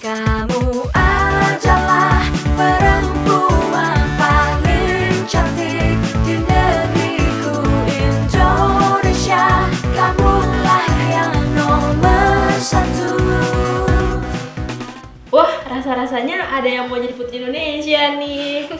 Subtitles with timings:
[0.00, 2.24] Kamu adalah
[2.56, 13.12] perempuan paling cantik di negeriku Indonesia Kamulah yang nomor satu
[15.28, 18.72] Wah, rasa-rasanya ada yang mau jadi putri Indonesia nih.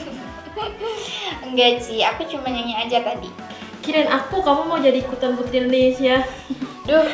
[1.44, 3.28] Enggak Ci, aku cuma nyanyi aja tadi
[3.84, 6.24] Kirain aku kamu mau jadi ikutan putri Indonesia.
[6.88, 7.12] Duh,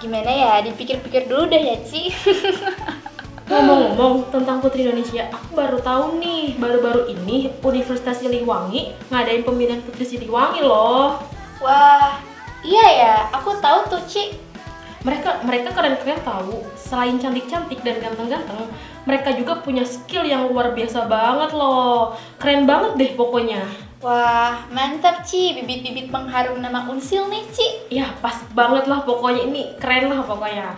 [0.00, 2.08] gimana ya, dipikir-pikir dulu deh ya Ci
[3.44, 10.08] Ngomong-ngomong tentang putri Indonesia, aku baru tahu nih, baru-baru ini Universitas Siliwangi ngadain pemilihan putri
[10.08, 11.20] Siliwangi loh.
[11.60, 12.24] Wah,
[12.64, 14.32] iya ya, aku tahu tuh Ci
[15.04, 16.64] Mereka mereka keren-keren tahu.
[16.72, 18.64] Selain cantik-cantik dan ganteng-ganteng,
[19.04, 22.16] mereka juga punya skill yang luar biasa banget loh.
[22.40, 23.60] Keren banget deh pokoknya.
[24.00, 29.76] Wah, mantap Ci, bibit-bibit pengharum nama Unsil nih Ci Ya pas banget lah pokoknya ini
[29.76, 30.72] keren lah pokoknya.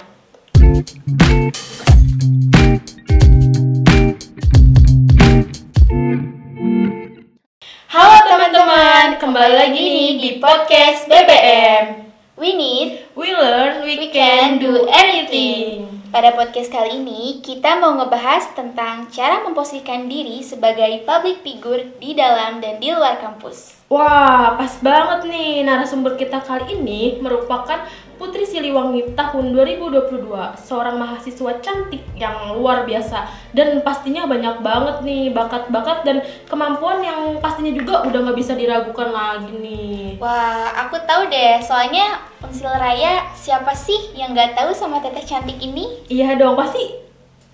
[9.27, 12.07] Kembali lagi nih di podcast BBM
[12.38, 15.91] We need, We learn, we, we can do anything.
[16.15, 22.15] Pada podcast kali ini, kita mau ngebahas tentang cara memposisikan diri sebagai public figure di
[22.15, 23.74] dalam dan di luar kampus.
[23.91, 27.82] Wah, pas banget nih narasumber kita kali ini merupakan
[28.17, 35.31] Putri Siliwangi tahun 2022 Seorang mahasiswa cantik yang luar biasa Dan pastinya banyak banget nih
[35.37, 41.29] bakat-bakat dan kemampuan yang pastinya juga udah nggak bisa diragukan lagi nih Wah, aku tahu
[41.29, 46.01] deh, soalnya Unsil Raya siapa sih yang nggak tahu sama teteh cantik ini?
[46.09, 47.05] Iya dong, pasti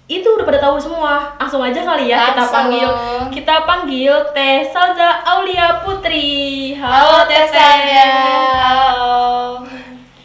[0.06, 1.32] itu udah pada tahu semua.
[1.40, 2.54] Langsung aja kali ya kita Langsung.
[2.54, 2.88] panggil
[3.32, 6.74] kita panggil Teh Salza Aulia Putri.
[6.76, 7.88] Halo Teh Salja.
[7.88, 8.12] Teh.
[8.60, 9.81] Halo.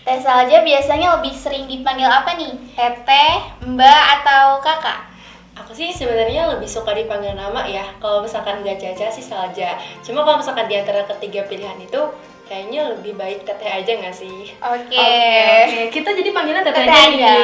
[0.08, 2.55] Teh Salja biasanya lebih sering dipanggil apa nih?
[2.80, 5.03] Teteh, Mbak, atau Kakak?
[5.59, 7.83] Aku sih sebenarnya lebih suka dipanggil nama ya.
[8.00, 9.75] Kalau misalkan nggak Caca sih Salja.
[10.00, 12.00] Cuma kalau misalkan di antara ketiga pilihan itu
[12.47, 14.56] kayaknya lebih baik Teteh aja nggak sih?
[14.63, 14.96] Oke.
[15.67, 17.35] Oke, kita jadi panggilnya Teh Teteh aja aja.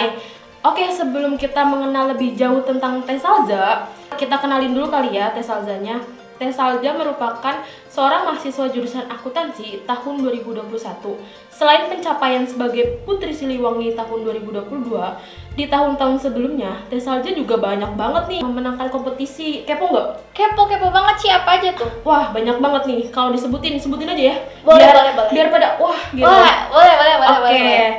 [0.63, 5.43] Oke, sebelum kita mengenal lebih jauh tentang Teh Salza, kita kenalin dulu kali ya Teh
[5.43, 5.99] Salzanya.
[6.43, 7.55] Teh Salza merupakan
[7.87, 10.67] seorang mahasiswa jurusan akuntansi tahun 2021.
[11.47, 14.59] Selain pencapaian sebagai Putri Siliwangi tahun 2022,
[15.55, 19.63] di tahun-tahun sebelumnya, Teh Salza juga banyak banget nih memenangkan kompetisi.
[19.63, 20.35] Kepo nggak?
[20.35, 21.87] Kepo-kepo banget sih apa aja tuh?
[22.03, 23.01] Wah, banyak banget nih.
[23.07, 24.37] Kalau disebutin, sebutin aja ya.
[24.67, 25.31] Boleh, biar, boleh, boleh.
[25.31, 26.27] Biar pada wah gitu.
[26.27, 27.39] Boleh, boleh, boleh, Oke.
[27.39, 27.91] boleh, boleh.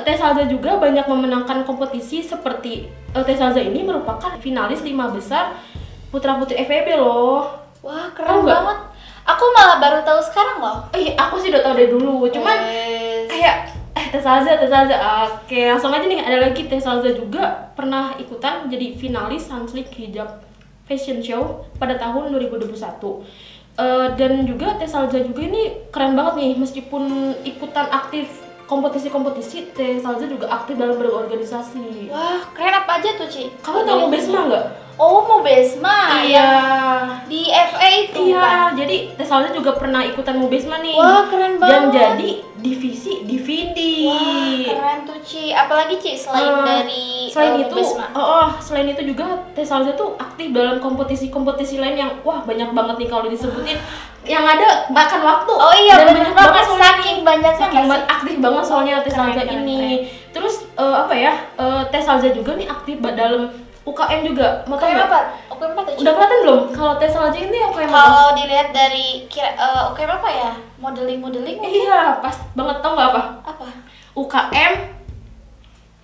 [0.00, 5.52] Teh Salza juga banyak memenangkan kompetisi seperti eh, Teh Salza ini merupakan finalis lima besar
[6.08, 7.69] putra putri FEB loh.
[7.80, 8.56] Wah, keren nggak?
[8.60, 8.78] banget.
[9.24, 10.78] Aku malah baru tahu sekarang loh.
[10.96, 12.26] Eh, aku sih udah tahu dari dulu.
[12.28, 13.28] Cuman Wes.
[13.30, 13.56] kayak
[13.96, 14.96] eh Teh Salza, Teh Salza.
[15.28, 20.42] Oke, langsung aja nih ada lagi Teh Salza juga pernah ikutan jadi finalis Hanslik Hijab
[20.84, 23.22] Fashion Show pada tahun 2021.
[23.80, 28.28] Eh, dan juga Teh Salza juga ini keren banget nih meskipun ikutan aktif
[28.70, 32.06] kompetisi-kompetisi Teh Salza juga aktif dalam berorganisasi.
[32.06, 33.50] Wah, keren apa aja tuh, Ci?
[33.58, 34.66] Kamu tahu mau Besma nggak?
[34.94, 36.22] Oh, mau Besma.
[36.22, 36.44] Iya.
[36.44, 38.70] yang Di FA itu Iya, kan?
[38.76, 40.94] jadi Teh Salza juga pernah ikutan Mubesma nih.
[40.94, 41.90] Wah, keren Dan banget.
[41.90, 44.06] jadi divisi Divindi.
[44.06, 44.20] Wah,
[44.68, 45.50] keren tuh, Ci.
[45.50, 48.06] Apalagi, Ci, selain Eh, dari selain eh, itu, Besma?
[48.12, 52.70] oh, oh, selain itu juga Teh Salza tuh aktif dalam kompetisi-kompetisi lain yang wah banyak
[52.70, 53.80] banget nih kalau disebutin.
[54.20, 55.52] Yang ada makan waktu.
[55.52, 56.64] Oh iya, Dan bener banyak banget.
[56.76, 57.24] Saking nih.
[57.24, 59.76] banyaknya Saking banget aktif banget soalnya Salza keren, ini.
[59.76, 59.98] keren.
[60.30, 61.32] Terus eh, apa ya?
[61.56, 63.48] eh, Teh Salza juga nih aktif dalam
[63.80, 64.48] UKM juga.
[64.68, 65.18] Mau tau UKM apa?
[65.50, 65.82] UKM apa?
[65.96, 66.60] Udah kelihatan belum?
[66.70, 68.00] Kalau Teh Salza ini UKM apa?
[68.06, 70.50] Kalau dilihat dari kira eh, UKM apa ya?
[70.76, 71.80] Modeling-modeling mungkin?
[71.88, 73.22] Iya, pas banget tau nggak apa?
[73.46, 73.66] Apa?
[74.12, 74.72] UKM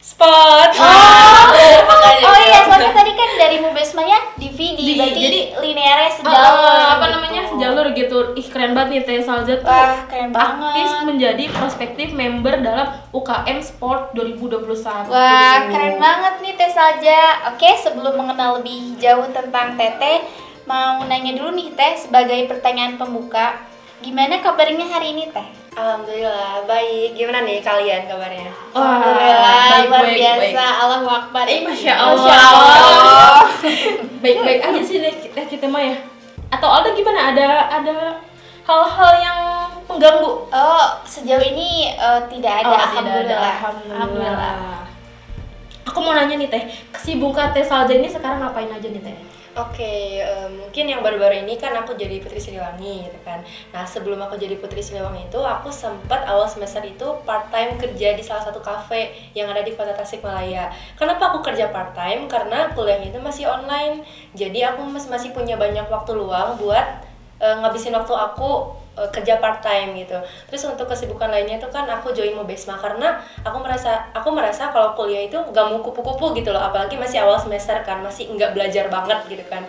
[0.06, 0.70] Spot.
[0.70, 1.42] Oh,
[1.90, 2.70] makanya oh iya, itu.
[2.70, 6.46] soalnya tadi kan dari Mubesmanya DVD, Di- berarti jadi linearnya Ah, sejalur.
[6.46, 7.06] apa gitu.
[7.10, 10.38] namanya sejalur gitu ih keren banget nih Teh Salza tuh Wah, keren aktif
[10.86, 11.02] banget.
[11.04, 17.22] menjadi prospektif member dalam UKM Sport 2021 Wah, keren banget nih Teh Salja.
[17.50, 20.22] Oke, sebelum mengenal lebih jauh tentang Teteh,
[20.62, 23.58] mau nanya dulu nih Teh sebagai pertanyaan pembuka.
[23.98, 25.65] Gimana kabarnya hari ini Teh?
[25.76, 27.12] Alhamdulillah baik.
[27.12, 28.48] Gimana nih kalian kabarnya?
[28.72, 30.40] Wah, Alhamdulillah, baik, luar baik, biasa.
[30.40, 30.80] baik.
[30.80, 31.44] Allah Akbar.
[31.46, 33.40] Eh, Masya Masya Allah.
[34.24, 35.96] Baik-baik aja sih deh kita, kita mah ya
[36.46, 37.96] atau Alda gimana ada ada
[38.62, 39.38] hal-hal yang
[39.84, 42.66] mengganggu Oh, sejauh ini eh, tidak ada.
[42.66, 43.36] Oh, tidak Alhamdulillah.
[43.36, 43.50] ada.
[43.92, 44.56] Alhamdulillah.
[45.86, 49.16] Aku mau nanya nih Teh, kesibukan Teh Salza ini sekarang ngapain aja nih Teh?
[49.56, 53.40] Oke, eh, mungkin yang baru-baru ini kan aku jadi Putri Siliwangi gitu kan.
[53.72, 58.20] Nah, sebelum aku jadi Putri Siliwangi itu, aku sempat awal semester itu part-time kerja di
[58.20, 60.68] salah satu kafe yang ada di kota Tasikmalaya.
[61.00, 62.28] Kenapa aku kerja part-time?
[62.28, 64.04] Karena kuliahnya itu masih online.
[64.36, 66.84] Jadi aku mas- masih punya banyak waktu luang buat
[67.40, 70.18] eh, ngabisin waktu aku eh, kerja part time gitu.
[70.48, 74.96] Terus untuk kesibukan lainnya itu kan aku join Mobesma karena aku merasa aku merasa kalau
[74.98, 78.88] kuliah itu gak mau kupu-kupu gitu loh, apalagi masih awal semester kan, masih nggak belajar
[78.88, 79.64] banget gitu kan.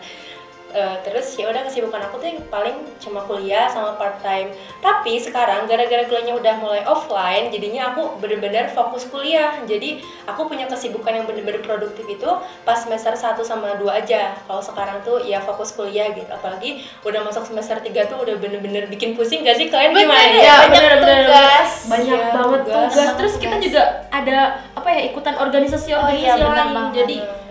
[0.77, 4.53] Eh, terus ya udah kesibukan aku tuh yang paling cuma kuliah sama part time.
[4.77, 9.57] Tapi sekarang gara-gara kuliahnya udah mulai offline, jadinya aku bener-bener fokus kuliah.
[9.65, 12.29] Jadi aku punya kesibukan yang bener-bener produktif itu
[12.62, 14.38] pas semester 1 sama 2 aja.
[14.38, 16.29] Kalau sekarang tuh ya fokus kuliah gitu.
[16.29, 20.13] Apalagi udah masuk semester 3 tuh udah bener-bener bikin pusing gak sih kalian gimana?
[20.13, 21.25] Bener, Ya, banyak bener-bener.
[21.25, 21.71] tugas.
[21.89, 22.85] banyak Iya, banget tugas.
[22.94, 23.09] tugas.
[23.18, 23.81] Terus kita juga
[24.13, 24.38] ada
[24.71, 26.94] apa ya ikutan organisasi Oh organisasi iya, bener lain.
[26.94, 27.47] Jadi ya.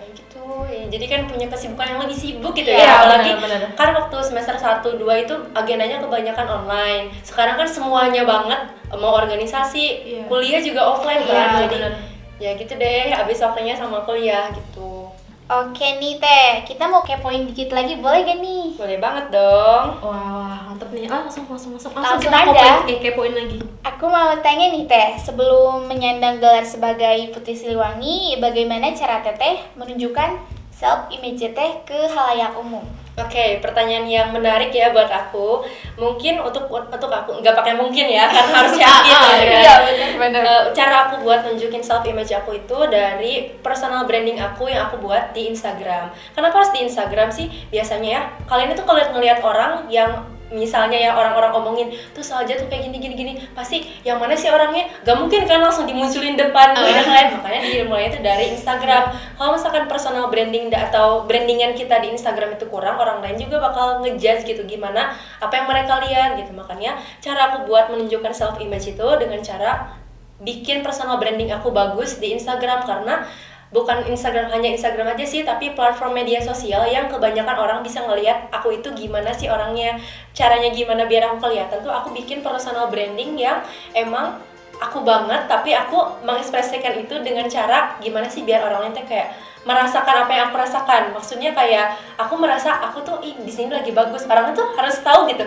[0.89, 2.93] Jadi kan punya kesibukan yang lebih sibuk gitu Iya, ya.
[2.99, 3.71] Apalagi benar-benar.
[3.75, 7.11] kan waktu semester 1 2 itu agendanya kebanyakan online.
[7.21, 8.61] Sekarang kan semuanya banget
[8.93, 10.23] mau organisasi, Iya.
[10.27, 11.49] kuliah juga offline Iya, kan.
[11.63, 11.93] Jadi benar.
[12.37, 15.09] ya gitu deh, habis waktunya sama kuliah gitu.
[15.47, 18.75] Oke nih Teh, kita mau kepoin dikit lagi boleh gak nih?
[18.75, 19.95] Boleh banget dong.
[20.03, 21.07] Wah, mantep nih.
[21.07, 22.51] Ah, langsung langsung langsung Langsung kita aja.
[22.51, 23.59] kepoin, eh, kepoin lagi.
[23.87, 30.56] Aku mau tanya nih Teh, sebelum menyandang gelar sebagai Putri Siliwangi, bagaimana cara Teteh menunjukkan
[30.77, 32.85] self image Teteh ke halayak umum?
[33.17, 35.65] Oke, pertanyaan yang menarik ya buat aku.
[35.97, 39.57] Mungkin untuk untuk aku nggak pakai mungkin ya, karena harus yakin Ah, ah, ya.
[39.65, 39.75] iya,
[40.21, 44.93] benar Eh, cara aku buat nunjukin self image aku itu dari personal branding aku yang
[44.93, 46.13] aku buat di Instagram.
[46.37, 47.49] Kenapa harus di Instagram sih?
[47.73, 50.13] Biasanya ya, kalian itu kalau ngelihat orang yang
[50.53, 53.33] misalnya ya orang-orang omongin tuh saja tuh kayak gini gini gini.
[53.53, 54.87] Pasti yang mana sih orangnya?
[55.03, 57.25] Gak mungkin kan langsung dimunculin depan gitu kan?
[57.41, 59.11] Makanya dimulai itu dari Instagram.
[59.35, 64.07] Kalau misalkan personal branding atau brandingan kita di Instagram itu kurang orang lain juga bakal
[64.07, 66.53] ngejudge gitu gimana apa yang mereka lihat gitu.
[66.55, 69.99] Makanya cara aku buat menunjukkan self image itu dengan cara
[70.37, 73.25] bikin personal branding aku bagus di Instagram karena
[73.75, 78.47] bukan Instagram hanya Instagram aja sih tapi platform media sosial yang kebanyakan orang bisa ngelihat
[78.55, 79.99] aku itu gimana sih orangnya
[80.31, 84.39] caranya gimana biar aku kelihatan tuh aku bikin personal branding yang emang
[84.79, 89.35] aku banget tapi aku mengekspresikan itu dengan cara gimana sih biar orang lain tuh kayak
[89.67, 91.03] merasakan apa yang aku rasakan.
[91.11, 94.23] Maksudnya kayak aku merasa aku tuh di sini lagi bagus.
[94.31, 95.43] Orang tuh harus tahu gitu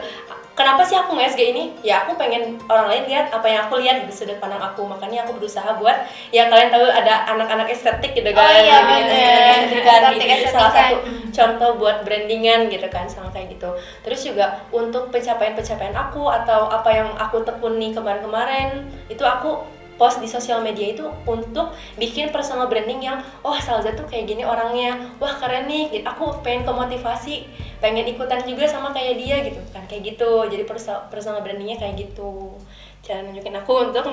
[0.59, 1.71] kenapa sih aku nge-SG ini?
[1.79, 4.83] Ya aku pengen orang lain lihat apa yang aku lihat di sudut pandang aku.
[4.83, 9.15] Makanya aku berusaha buat ya kalian tahu ada anak-anak estetik gitu kan Oh iya, Gitu,
[9.15, 10.51] estetik-estetikan Estetik- gitu.
[10.51, 10.91] salah estetikan.
[10.91, 10.97] satu
[11.31, 13.71] contoh buat brandingan gitu kan sama kayak gitu.
[14.03, 19.63] Terus juga untuk pencapaian-pencapaian aku atau apa yang aku tekuni kemarin-kemarin itu aku
[19.99, 24.47] post di sosial media itu untuk bikin personal branding yang wah Salza tuh kayak gini
[24.47, 24.95] orangnya.
[25.19, 26.07] Wah keren nih.
[26.07, 27.35] Aku pengen ke motivasi.
[27.83, 29.83] Pengen ikutan juga sama kayak dia gitu kan.
[29.91, 30.47] Kayak gitu.
[30.47, 32.55] Jadi personal, personal brandingnya kayak gitu.
[33.03, 34.07] Cara nunjukin aku untuk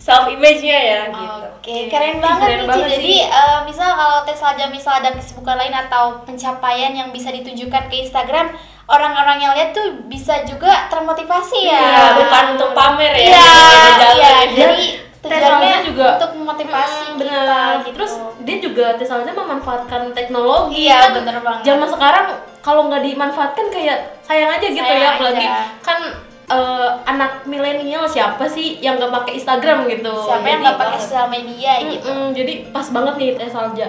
[0.00, 1.46] self image nya ya gitu.
[1.60, 2.68] Oke, keren banget Keren nih.
[2.72, 7.28] Banget Jadi eh, misal kalau Teh saja misal ada kesibukan lain atau pencapaian yang bisa
[7.28, 8.48] ditunjukkan ke Instagram,
[8.88, 11.76] orang-orang yang lihat tuh bisa juga termotivasi ya.
[11.84, 13.44] Iya, bukan untuk pamer ya Iya,
[14.16, 14.34] iya.
[14.48, 14.56] gitu.
[14.56, 17.72] Jadi tujuannya juga untuk memotivasi Hmm, kita benar.
[17.78, 17.92] gitu.
[17.94, 21.62] Terus dia juga Tesalza memanfaatkan teknologi Iya, kan bener banget.
[21.62, 22.26] Zaman sekarang
[22.58, 25.64] kalau nggak dimanfaatkan kayak sayang aja gitu Sayang ya apalagi aja.
[25.80, 26.00] kan
[26.48, 30.10] eh, anak milenial siapa sih yang nggak pakai Instagram gitu.
[30.20, 32.08] siapa yang Jadi- nggak pakai sosial media gitu.
[32.08, 33.88] Mm-mm, jadi pas banget nih Teh Salja.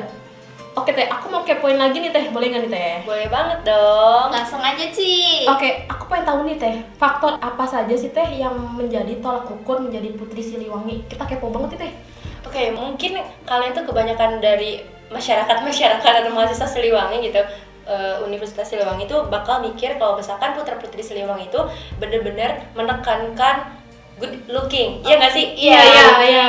[0.72, 2.98] Oke Teh, aku mau kepoin lagi nih Teh, boleh nggak nih Teh?
[3.04, 5.44] boleh banget dong Langsung aja Ci.
[5.44, 9.84] Oke, aku pengen tahu nih Teh, faktor apa saja sih Teh yang menjadi tolak ukur
[9.84, 11.12] menjadi Putri Siliwangi?
[11.12, 11.94] Kita kepo banget nih Teh.
[12.48, 14.80] Oke, mungkin kalian tuh kebanyakan dari
[15.12, 17.44] masyarakat-masyarakat atau mahasiswa Siliwangi gitu
[17.92, 21.60] eh, Universitas Siliwangi itu bakal mikir kalau misalkan putra-putri Siliwangi itu
[22.00, 23.76] bener-bener menekankan
[24.24, 25.46] good looking, iya nggak sih?
[25.58, 26.48] Iya, iya, iya.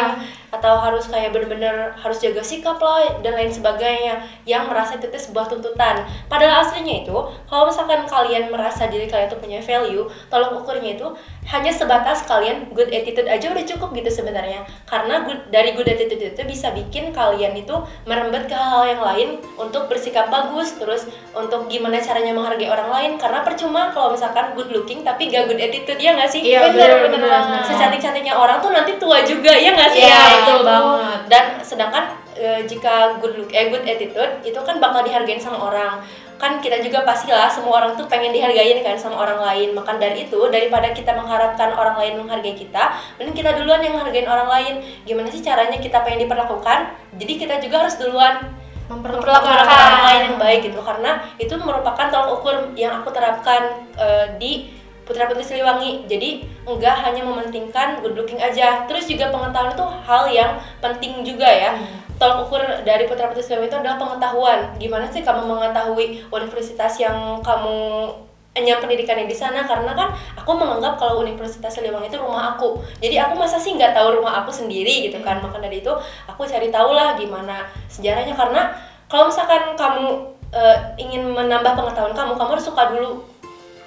[0.53, 5.49] Atau harus kayak bener-bener harus jaga sikap lah dan lain sebagainya yang merasa itu sebuah
[5.49, 6.05] tuntutan.
[6.29, 7.17] Padahal aslinya itu,
[7.49, 11.09] kalau misalkan kalian merasa diri kalian tuh punya value, tolong ukurnya itu
[11.49, 14.63] hanya sebatas kalian good attitude aja udah cukup gitu sebenarnya.
[14.85, 17.73] Karena good, dari good attitude itu bisa bikin kalian itu
[18.05, 23.13] merembet ke hal-hal yang lain untuk bersikap bagus, terus untuk gimana caranya menghargai orang lain.
[23.17, 26.45] Karena percuma kalau misalkan good looking tapi gak good attitude ya nggak sih?
[26.45, 27.31] Iya, Bener, bener, bener bener.
[27.33, 27.63] banget.
[27.73, 30.05] Secantik-cantiknya orang tuh nanti tua juga ya nggak sih?
[30.05, 31.19] Iya, Nah, betul banget.
[31.31, 36.03] Dan sedangkan e, jika good look, eh good attitude itu kan bakal dihargain sama orang.
[36.43, 39.79] Kan kita juga pastilah semua orang tuh pengen dihargain kan sama orang lain.
[39.79, 44.27] Maka dari itu daripada kita mengharapkan orang lain menghargai kita, mending kita duluan yang menghargain
[44.27, 44.75] orang lain.
[45.07, 46.99] Gimana sih caranya kita pengen diperlakukan?
[47.15, 48.59] Jadi kita juga harus duluan
[48.91, 49.41] Memperlakukan.
[49.41, 54.69] orang lain yang baik gitu karena itu merupakan tolak ukur yang aku terapkan eh, di
[55.03, 56.07] Putra Putri Siliwangi.
[56.07, 58.87] Jadi enggak hanya mementingkan good looking aja.
[58.87, 61.75] Terus juga pengetahuan itu hal yang penting juga ya.
[62.17, 64.59] Tolak ukur dari Putra Putri Siliwangi itu adalah pengetahuan.
[64.79, 68.09] Gimana sih kamu mengetahui universitas yang kamu
[68.53, 69.65] enyam pendidikannya di sana?
[69.65, 72.79] Karena kan aku menganggap kalau Universitas Siliwangi itu rumah aku.
[73.01, 75.43] Jadi aku masa sih nggak tahu rumah aku sendiri gitu kan.
[75.43, 75.93] Maka dari itu
[76.29, 78.37] aku cari tahu lah gimana sejarahnya.
[78.37, 78.71] Karena
[79.11, 83.32] kalau misalkan kamu eh, ingin menambah pengetahuan kamu kamu harus suka dulu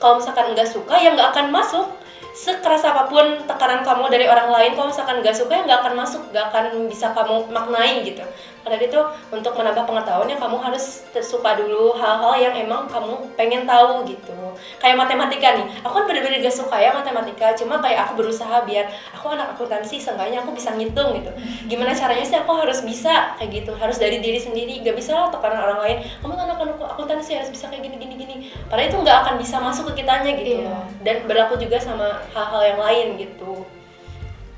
[0.02, 1.88] kalau misalkan nggak suka ya nggak akan masuk.
[2.36, 5.94] Sekeras apa pun tekanan kamu dari orang lain kalau misalkan nggak suka ya nggak akan
[5.96, 8.28] masuk nggak akan bisa kamu maknai gitu.
[8.60, 9.00] Karena itu
[9.30, 14.36] untuk menambah pengetahuan ya kamu harus suka dulu hal-hal yang emang kamu pengen tahu gitu.
[14.82, 18.90] Kayak matematika nih aku kan bener-bener gak suka ya matematika cuma kayak aku berusaha biar
[19.16, 21.32] aku anak akuntansi seenggaknya aku bisa ngitung gitu.
[21.72, 23.72] Gimana caranya sih aku harus bisa kayak gitu?
[23.80, 25.98] Harus dari diri sendiri gak bisa lah tekanan orang lain.
[26.20, 29.56] Kamu kan anak akuntansi harus bisa kayak gini gini gini padahal itu nggak akan bisa
[29.58, 30.78] masuk ke kitanya gitu Iya.
[31.02, 33.64] dan berlaku juga sama hal-hal yang lain gitu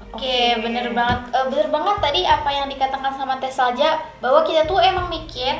[0.08, 1.20] Oke, bener banget.
[1.30, 5.52] Eh, bener banget tadi apa yang dikatakan sama Teh Salja bahwa kita tuh emang mikir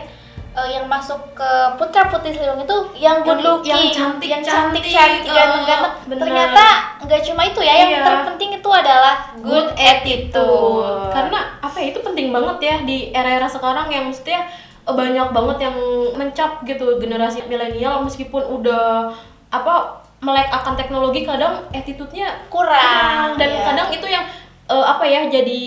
[0.56, 1.46] eh, yang masuk ke
[1.78, 5.36] putra putri Siliwangi itu yang good Yang- looking, yang cantik- yang cantik, cantik, cantik, oh,
[5.36, 5.94] ganteng-ganteng.
[6.08, 6.22] bener.
[6.24, 6.66] Ternyata
[7.00, 8.02] nggak cuma itu ya, yang Iya.
[8.02, 11.12] terpenting itu adalah good attitude.
[11.12, 14.42] Karena apa ya itu penting banget ya di era-era sekarang yang mestinya
[14.88, 15.78] banyak banget yang
[16.16, 19.12] mencap gitu generasi milenial meskipun udah
[19.52, 23.64] apa melek akan teknologi kadang attitude-nya kurang dan iya.
[23.68, 24.26] kadang itu yang
[24.72, 25.64] eh, apa ya jadi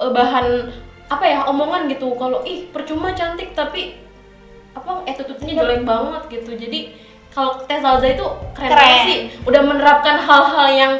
[0.00, 0.46] eh, bahan
[1.06, 3.96] apa ya omongan gitu kalau ih percuma cantik tapi
[4.76, 6.92] apa attitude-nya jelek banget gitu jadi
[7.36, 8.26] kalau Teh Salza itu
[8.56, 9.04] keren, Keren.
[9.04, 10.92] sih udah menerapkan hal-hal yang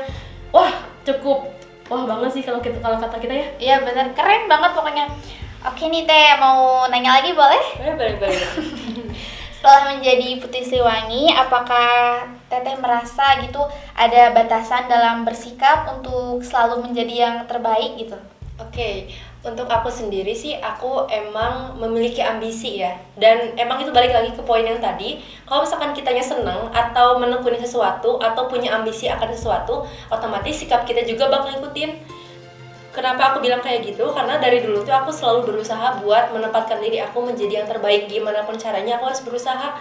[0.53, 0.69] wah
[1.05, 1.49] cukup
[1.89, 5.07] wah banget sih kalau kita kalau kata kita ya Iya bener, keren banget pokoknya.
[5.67, 7.83] Oke nih Teh, mau nanya lagi boleh?
[7.83, 8.39] boleh boleh boleh
[9.59, 13.59] Setelah menjadi Putri Siliwangi, apakah Teteh merasa gitu
[13.99, 18.15] ada batasan dalam bersikap untuk selalu menjadi yang terbaik gitu?
[18.63, 19.11] Oke,
[19.43, 22.95] untuk aku sendiri sih aku emang memiliki ambisi ya.
[23.19, 25.19] Dan emang itu balik lagi ke poin yang tadi,
[25.51, 29.83] kalau misalkan kitanya seneng atau menekuni sesuatu atau punya ambisi akan sesuatu,
[30.15, 32.16] otomatis sikap kita juga bakal ikutin.
[32.97, 34.09] Kenapa aku bilang kayak gitu?
[34.17, 38.41] Karena dari dulu tuh aku selalu berusaha buat menempatkan diri aku menjadi yang terbaik gimana
[38.49, 39.77] pun caranya aku harus berusaha.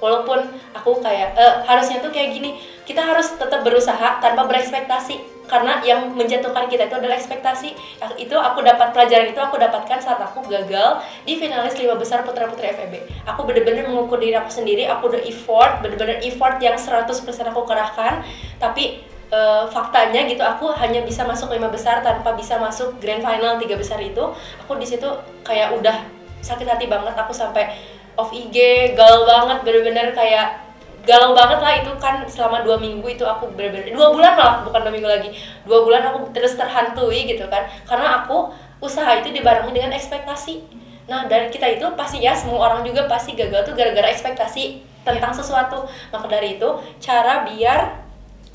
[0.00, 2.56] Walaupun aku kayak eh, harusnya tuh kayak gini,
[2.88, 7.76] kita harus tetap berusaha tanpa berekspektasi karena yang menjatuhkan kita itu adalah ekspektasi.
[8.16, 12.48] Itu aku dapat pelajaran itu aku dapatkan saat aku gagal di finalis lima besar putra
[12.48, 13.28] putri FEB.
[13.28, 17.12] Aku bener-bener mengukur diri aku sendiri, aku udah effort, bener-bener effort yang 100%
[17.44, 18.24] aku kerahkan,
[18.56, 23.60] tapi eh, faktanya gitu aku hanya bisa masuk lima besar tanpa bisa masuk grand final
[23.60, 24.22] tiga besar itu.
[24.64, 25.06] Aku di situ
[25.44, 26.04] kayak udah
[26.44, 27.72] sakit hati banget aku sampai
[28.20, 30.60] off IG galau banget bener-bener kayak
[31.04, 34.80] galau banget lah itu kan selama dua minggu itu aku bener-bener dua bulan malah bukan
[34.84, 35.28] dua minggu lagi.
[35.68, 37.68] Dua bulan aku terus terhantui gitu kan.
[37.84, 40.64] Karena aku usaha itu dibarengi dengan ekspektasi.
[41.04, 45.36] Nah dari kita itu pasti ya semua orang juga pasti gagal tuh gara-gara ekspektasi tentang
[45.36, 45.84] sesuatu.
[46.08, 46.68] Maka dari itu
[47.00, 48.03] cara biar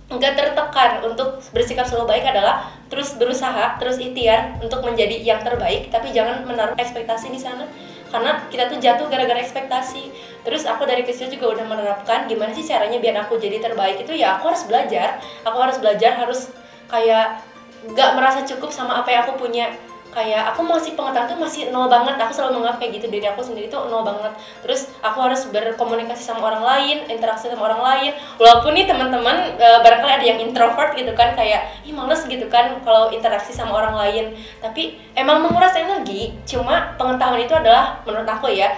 [0.10, 5.94] nggak tertekan untuk bersikap selalu baik adalah terus berusaha, terus ikhtiar untuk menjadi yang terbaik,
[5.94, 7.70] tapi jangan menaruh ekspektasi di sana.
[8.10, 10.10] Karena kita tuh jatuh gara-gara ekspektasi.
[10.42, 14.18] Terus aku dari kecil juga udah menerapkan gimana sih caranya biar aku jadi terbaik itu
[14.18, 16.50] ya aku harus belajar, aku harus belajar harus
[16.90, 17.46] kayak
[17.86, 19.70] nggak merasa cukup sama apa yang aku punya
[20.10, 22.18] kayak aku masih pengetahuan tuh masih nol banget.
[22.18, 24.34] Aku selalu menganggap kayak gitu diri aku sendiri tuh nol banget.
[24.66, 28.12] Terus aku harus berkomunikasi sama orang lain interaksi sama orang lain.
[28.42, 32.82] Walaupun nih teman-teman e, barangkali ada yang introvert gitu kan kayak ih males gitu kan
[32.82, 34.26] kalau interaksi sama orang lain.
[34.62, 38.74] Tapi emang menguras energi cuma pengetahuan itu adalah menurut aku ya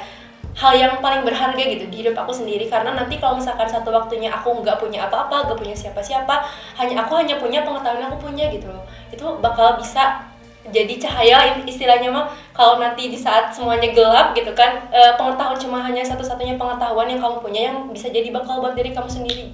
[0.51, 2.67] hal yang paling berharga gitu di hidup aku sendiri.
[2.67, 6.43] Karena nanti kalau misalkan satu waktunya aku nggak punya apa-apa nggak punya siapa-siapa
[6.75, 8.83] hanya aku hanya punya pengetahuan yang aku punya gitu loh.
[9.11, 10.30] Itu bakal bisa
[10.69, 15.81] jadi cahaya istilahnya mah kalau nanti di saat semuanya gelap gitu kan eh, pengetahuan cuma
[15.81, 19.45] hanya satu-satunya pengetahuan yang kamu punya yang bisa jadi bakal buat diri kamu sendiri.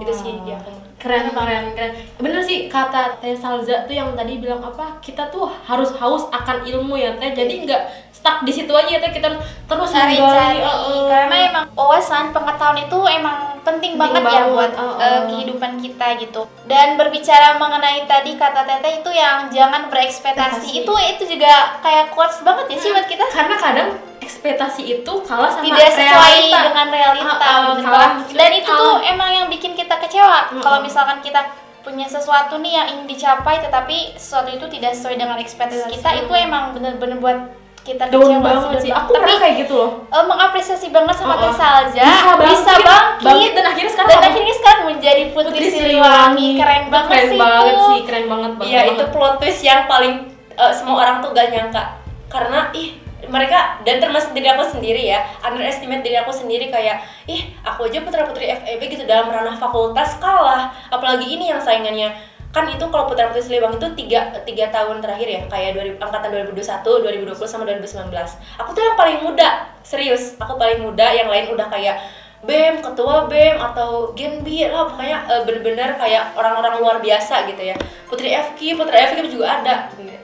[0.00, 0.56] Itu sih ya
[1.04, 5.52] keren keren keren bener sih kata Teh Salza tuh yang tadi bilang apa kita tuh
[5.68, 9.36] harus haus akan ilmu ya Teh jadi nggak stuck di situ aja ya Teh kita
[9.68, 11.06] terus Cari-cari, menggali, uh, uh.
[11.12, 14.96] karena emang wawasan pengetahuan itu emang penting, Penting banget, ya banget, buat uh, uh.
[14.96, 16.42] eh, kehidupan kita gitu.
[16.64, 20.84] Dan berbicara mengenai tadi kata Teteh itu yang jangan berekspektasi Ekspektasi.
[20.84, 23.24] itu itu juga kayak quotes banget ya sih buat kita.
[23.28, 23.88] karena kadang
[24.24, 26.58] ekspektasi itu kalah sama tidak sesuai realita.
[26.64, 28.00] dengan realita ah, bener kalah.
[28.10, 28.24] banget.
[28.32, 30.60] dan itu tuh emang yang bikin kita kecewa Mm-mm.
[30.60, 31.40] kalau misalkan kita
[31.80, 36.32] punya sesuatu nih yang ingin dicapai tetapi sesuatu itu tidak sesuai dengan ekspektasi kita itu
[36.34, 37.38] emang bener-bener buat
[37.82, 39.20] kita down kecewa banget sih aku banget.
[39.20, 41.40] pernah kayak gitu loh eh, mengapresiasi banget sama Oh, oh.
[41.42, 45.66] Teh Salja Bisa bangkit, bisa bangkit, bangkit, dan akhirnya sekarang dan akhirnya sekarang menjadi putri,
[45.68, 47.84] Siliwangi keren banget keren sih banget itu.
[47.84, 49.12] sih keren banget banget Iya itu banget.
[49.12, 50.14] plot twist yang paling
[50.50, 51.82] eh, semua orang tuh gak nyangka
[52.26, 52.88] karena ih
[53.28, 58.00] mereka dan termasuk diri aku sendiri ya underestimate diri aku sendiri kayak ih aku aja
[58.04, 60.72] putra putri FEB gitu dalam ranah fakultas kalah.
[60.90, 62.12] Apalagi ini yang saingannya.
[62.54, 66.30] Kan itu kalau putra putri Siliwangi itu tiga, tiga tahun terakhir ya kayak 2000, angkatan
[66.54, 68.14] 2021, 2020 sama 2019
[68.62, 69.48] aku tuh yang paling muda
[69.82, 70.38] serius.
[70.38, 71.98] Aku paling muda yang lain udah kayak
[72.44, 77.62] BEM, ketua BEM atau Gen B lah pokoknya eh, bener-bener kayak orang-orang luar biasa gitu
[77.72, 77.76] ya.
[78.04, 79.74] Putri FK, Putra FK juga ada.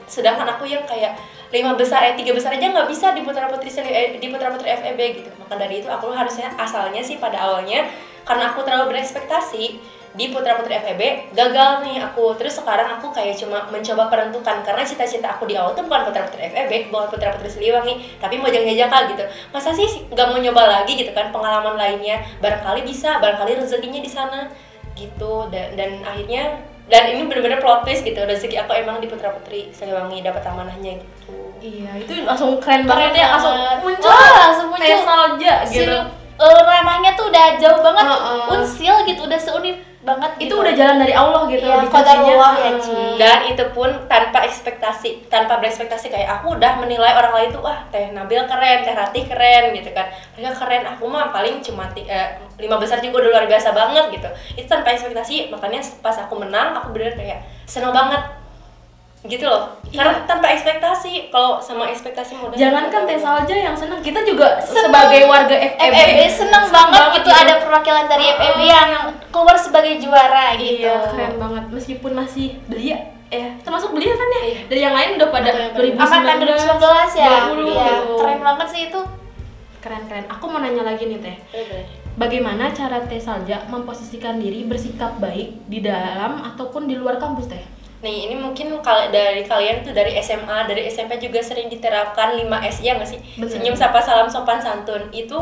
[0.05, 1.17] Sedangkan aku yang kayak
[1.51, 4.71] lima besar, eh tiga besar aja nggak bisa di putra putri eh, di putra putri
[4.71, 5.29] FEB gitu.
[5.35, 7.91] Maka dari itu aku harusnya asalnya sih pada awalnya
[8.23, 9.63] karena aku terlalu berekspektasi
[10.11, 12.35] di putra putri FEB gagal nih aku.
[12.39, 16.23] Terus sekarang aku kayak cuma mencoba perentukan karena cita-cita aku di awal tuh bukan putra
[16.27, 19.23] putri FEB bukan putra putri Siliwangi tapi mau jangan jaka gitu.
[19.51, 22.23] Masa sih nggak mau nyoba lagi gitu kan pengalaman lainnya?
[22.39, 24.47] Barangkali bisa barangkali rezekinya di sana
[24.95, 25.51] gitu.
[25.51, 29.71] Dan dan akhirnya dan ini bener-bener plot twist gitu rezeki aku emang di putra putri
[29.71, 31.31] Siliwangi dapat amanahnya gitu
[31.63, 33.77] iya itu langsung keren, banget ya langsung banget.
[33.79, 34.83] muncul Wah, langsung muncul.
[35.63, 35.95] Si- gitu
[36.41, 38.43] eh, ranahnya tuh udah jauh banget Heeh.
[38.51, 40.65] unsil gitu udah seunif banget itu gitu.
[40.65, 41.93] udah jalan dari Allah gitu Iya, dikasihnya.
[41.93, 42.71] qadarullah ya.
[42.81, 42.93] Ci.
[43.21, 47.85] dan itu pun tanpa ekspektasi tanpa berekspektasi kayak aku udah menilai orang lain tuh wah
[47.93, 52.33] teh Nabil keren teh Ratih keren gitu kan mereka keren aku mah paling cuma eh,
[52.57, 56.73] lima besar juga udah luar biasa banget gitu itu tanpa ekspektasi makanya pas aku menang
[56.73, 58.40] aku bener kayak seneng banget
[59.21, 64.25] gitu loh karena tanpa ekspektasi kalau sama ekspektasi modal Jangankan Teh Salja yang senang, kita
[64.25, 68.89] juga sebagai warga FEB, FEB seneng banget gitu ada perwakilan dari FEB yang
[69.29, 70.89] keluar sebagai juara gitu.
[70.89, 71.63] Iya, keren banget.
[71.69, 74.41] Meskipun masih belia, eh termasuk belia kan ya?
[74.41, 74.59] Iya.
[74.67, 76.01] Dari yang lain udah pada Betul, 2019, betul.
[76.01, 77.29] Angkatan 2019 ya.
[77.29, 78.13] 20 Iya, gitu.
[78.17, 79.01] keren banget sih itu.
[79.81, 80.25] Keren keren.
[80.29, 81.37] Aku mau nanya lagi nih Teh.
[81.53, 81.85] Boleh.
[82.17, 87.63] Bagaimana cara Teh Salja memposisikan diri bersikap baik di dalam ataupun di luar kampus Teh?
[88.01, 92.81] Nih, ini mungkin kal- dari kalian tuh dari SMA, dari SMP juga sering diterapkan 5S
[92.81, 93.21] ya nggak sih?
[93.37, 93.45] Bener.
[93.47, 95.05] Senyum, sapa, salam, sopan, santun.
[95.13, 95.37] Itu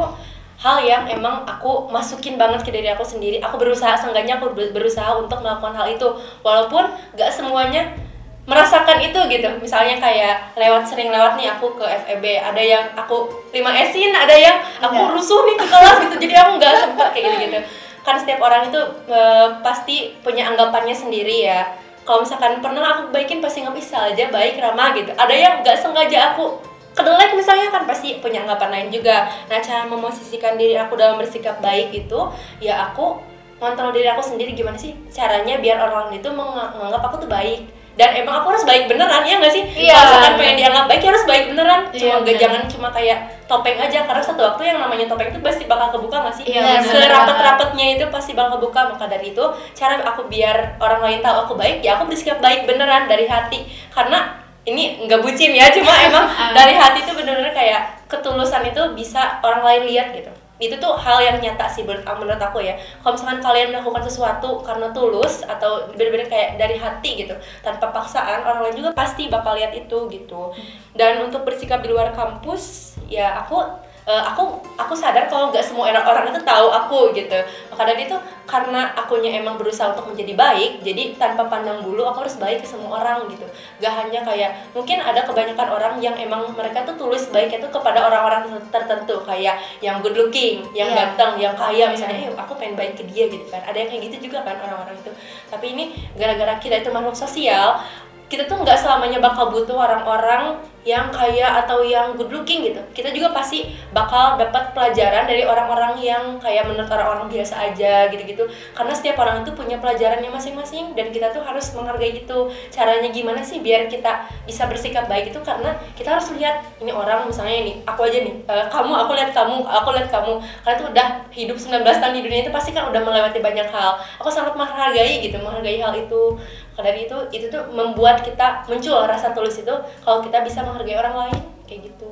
[0.60, 3.40] hal yang emang aku masukin banget ke diri aku sendiri.
[3.40, 6.04] Aku berusaha, seenggaknya aku ber- berusaha untuk melakukan hal itu.
[6.44, 6.84] Walaupun
[7.16, 7.96] nggak semuanya
[8.44, 9.48] merasakan itu gitu.
[9.62, 13.24] Misalnya kayak lewat sering lewat nih aku ke FEB, ada yang aku
[13.56, 15.12] 5S-in, ada yang aku Iya.
[15.16, 16.16] rusuh nih ke kelas gitu.
[16.28, 17.60] Jadi aku nggak sempet kayak gitu-gitu.
[18.04, 21.62] Karena setiap orang itu eh, pasti punya anggapannya sendiri ya
[22.10, 25.14] kalau misalkan pernah aku baikin pasti nggak bisa aja baik ramah gitu.
[25.14, 26.58] Ada yang nggak sengaja aku
[26.98, 29.30] kedelek misalnya kan pasti punya anggapan lain juga.
[29.46, 32.20] Nah cara memosisikan diri aku dalam bersikap baik itu
[32.58, 33.22] ya aku
[33.62, 37.70] ngontrol diri aku sendiri gimana sih caranya biar orang itu meng- menganggap aku tuh baik
[38.00, 39.64] dan emang aku harus baik beneran ya nggak sih?
[39.76, 39.92] Iya.
[39.92, 41.82] kalau misalkan pengen dianggap baik ya harus baik beneran.
[41.92, 43.20] Iya, cuma gak jangan cuma kayak
[43.52, 44.00] topeng aja.
[44.08, 46.46] Karena satu waktu yang namanya topeng itu pasti bakal kebuka nggak sih?
[46.48, 48.96] Iya, serapat-rapatnya itu pasti bakal kebuka.
[48.96, 49.44] Maka dari itu
[49.76, 53.68] cara aku biar orang lain tahu aku baik ya aku bersikap baik beneran dari hati.
[53.92, 56.24] Karena ini nggak bucin ya cuma emang
[56.56, 61.24] dari hati itu bener-bener kayak ketulusan itu bisa orang lain lihat gitu itu tuh hal
[61.24, 62.76] yang nyata sih menurut, menurut aku ya.
[63.00, 68.44] Kalau misalkan kalian melakukan sesuatu karena tulus atau bener-bener kayak dari hati gitu tanpa paksaan
[68.44, 70.52] orang lain juga pasti bakal lihat itu gitu.
[70.94, 75.94] Dan untuk bersikap di luar kampus ya aku eh, aku aku sadar kalau nggak semua
[75.94, 77.38] orang orang itu tahu aku gitu.
[77.70, 78.18] Maka dari itu
[78.50, 82.68] karena akunya emang berusaha untuk menjadi baik jadi tanpa pandang bulu aku harus baik ke
[82.68, 83.46] semua orang gitu.
[83.78, 88.10] Gak hanya kayak mungkin ada kebanyakan orang yang emang mereka tuh tulus baik itu kepada
[88.10, 91.14] orang-orang tertentu kayak yang good looking yang Iya.
[91.14, 93.62] ganteng yang kaya misalnya eh aku pengen baik ke dia gitu kan.
[93.62, 95.12] Ada yang kayak gitu juga kan orang-orang itu
[95.50, 97.82] tapi ini gara-gara kita itu makhluk sosial
[98.30, 102.80] kita tuh nggak selamanya bakal butuh orang-orang yang kaya atau yang good looking gitu.
[102.96, 108.48] Kita juga pasti bakal dapat pelajaran dari orang-orang yang kayak menurut orang-orang biasa aja gitu-gitu.
[108.72, 112.40] Karena setiap orang itu punya pelajarannya masing-masing dan kita tuh harus menghargai itu.
[112.72, 115.40] Caranya gimana sih biar kita bisa bersikap baik itu?
[115.44, 119.36] Karena kita harus lihat ini orang misalnya ini aku aja nih eh, kamu aku lihat
[119.36, 120.40] kamu aku lihat kamu.
[120.64, 124.00] Karena tuh udah hidup 19 tahun di dunia itu pasti kan udah melewati banyak hal.
[124.24, 126.40] Aku sangat menghargai gitu menghargai hal itu
[126.80, 130.96] maka dari itu itu tuh membuat kita muncul rasa tulus itu kalau kita bisa menghargai
[130.96, 132.08] orang lain kayak gitu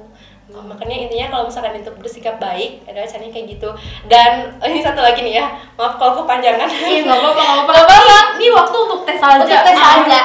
[0.51, 3.69] makanya intinya kalau misalkan itu bersikap baik adalah caranya kayak gitu
[4.11, 8.15] dan ini satu lagi nih ya maaf kalau kepanjangan Iya nggak apa-apa nggak apa-apa.
[8.35, 9.43] Ini waktu untuk Teh Salja.
[9.43, 10.21] Untuk Teh Salja.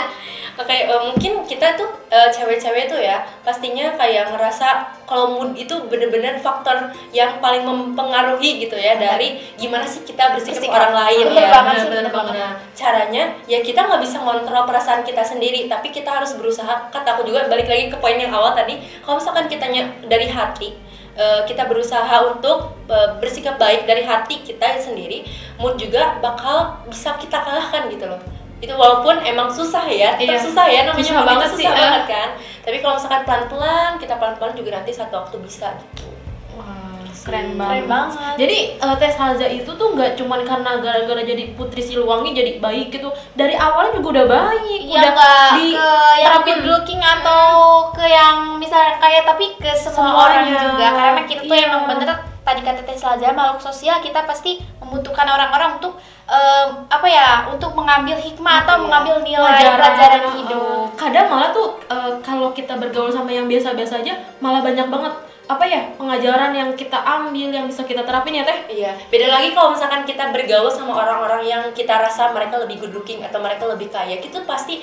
[0.62, 5.74] Oke, eh, mungkin kita tuh eh, cewek-cewek tuh ya pastinya kayak ngerasa kalau mood itu
[5.90, 10.78] bener-bener faktor yang paling mempengaruhi gitu ya dari gimana sih kita bersikap Bersikap.
[10.78, 11.50] orang lain Bener ya.
[11.50, 12.34] banget sih, bener bener banget.
[12.38, 16.88] Nah, caranya ya kita nggak bisa ngontrol perasaan kita sendiri, tapi kita harus berusaha.
[16.94, 20.78] Kata aku juga balik lagi ke poin yang awal tadi, kalau misalkan kitanya dari hati,
[21.18, 25.26] eh, kita berusaha untuk eh, bersikap baik dari hati kita sendiri,
[25.58, 28.20] mood juga bakal bisa kita kalahkan gitu loh.
[28.62, 30.40] Itu walaupun emang susah ya, tetap Iya.
[30.40, 31.74] susah ya namanya Susah banget susah sih, eh.
[31.74, 32.28] banget kan.
[32.62, 36.06] Tapi kalau misalkan pelan-pelan, kita pelan-pelan juga nanti satu waktu bisa gitu.
[36.54, 37.74] Wah, Gitu keren banget.
[37.74, 38.34] Keren banget.
[38.36, 42.88] Jadi eh, tes Halza itu tuh nggak cuman karena gara-gara jadi Putri Siliwangi jadi baik
[42.90, 43.10] gitu.
[43.32, 47.42] Dari awalnya juga udah baik, Iya udah nggak di ke yang good looking atau
[47.90, 50.62] ke yang misalnya kayak tapi ke semua orang Semuanya.
[50.68, 51.66] juga karena kita tuh Iya.
[51.66, 52.10] emang bener
[52.52, 55.96] tadi kata Teh Salja makhluk sosial kita pasti membutuhkan orang-orang untuk
[56.28, 58.84] em, apa ya untuk mengambil hikmah atau Iya.
[58.84, 60.86] mengambil nilai pelajaran, eh, hidup.
[60.94, 65.64] kadang malah tuh eh, kalau kita bergaul sama yang biasa-biasa aja malah banyak banget apa
[65.66, 68.56] ya pengajaran yang kita ambil yang bisa kita terapin ya teh.
[68.70, 72.94] Iya, beda lagi kalau misalkan kita bergaul sama orang-orang yang kita rasa mereka lebih good
[72.94, 74.80] looking atau mereka lebih kaya, itu pasti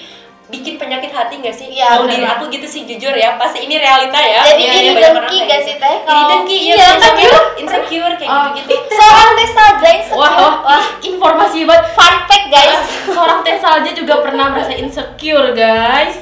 [0.49, 1.69] bikin penyakit hati nggak sih?
[1.69, 4.41] Iya, Kalau diri aku gitu sih jujur ya, pasti ini realita ya.
[4.43, 5.67] Jadi Iya, iri iya, dengki gak gitu.
[5.69, 5.95] sih Teh?
[5.95, 8.45] Iri Kalau- dengki, iya iya, kan insecure, insecure kayak Oh.
[8.51, 8.93] gitu-gitu.
[8.99, 10.19] Seorang Teh Salja insecure.
[10.19, 11.85] Wah, wah, Wah, informasi banget.
[11.93, 12.81] fun fact guys.
[13.05, 16.17] Seorang teh salja juga pernah merasa insecure, guys.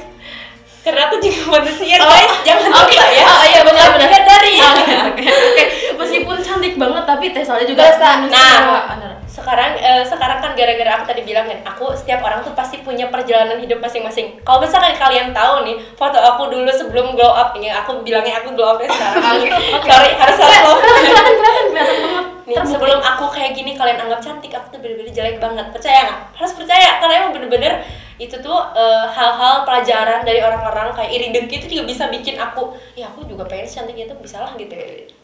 [0.80, 2.32] Karena aku juga manusia, guys.
[2.42, 3.24] Jangan Oke, lupa ya.
[3.26, 4.22] oh iya benar benar.
[4.24, 4.54] dari.
[4.56, 5.64] Oke, oke, oke.
[5.96, 8.08] Meskipun cantik banget tapi teh salja juga Berasa.
[8.18, 8.36] manusia.
[8.36, 9.16] Nah.
[9.38, 13.06] Sekarang eh, sekarang kan gara-gara aku tadi bilang kan aku setiap orang tuh pasti punya
[13.06, 14.42] perjalanan hidup masing-masing.
[14.42, 18.52] Kalau misalkan kalian tahu nih foto aku dulu sebelum glow up ini aku bilangnya aku
[18.52, 19.22] glow up ya sekarang.
[19.86, 22.24] Sorry harus Kelihatan kelihatan kelihatan banget.
[22.44, 22.72] nih Terbukti.
[22.72, 25.66] sebelum aku kayak gini kalian anggap cantik aku tuh bener-bener jelek banget.
[25.70, 26.20] Percaya nggak?
[26.34, 27.72] Harus percaya karena emang bener-bener
[28.18, 32.74] itu tuh eh, hal-hal pelajaran dari orang-orang kayak iri dengki itu juga bisa bikin aku
[32.92, 34.74] ya aku juga pengen cantik itu bisa lah gitu.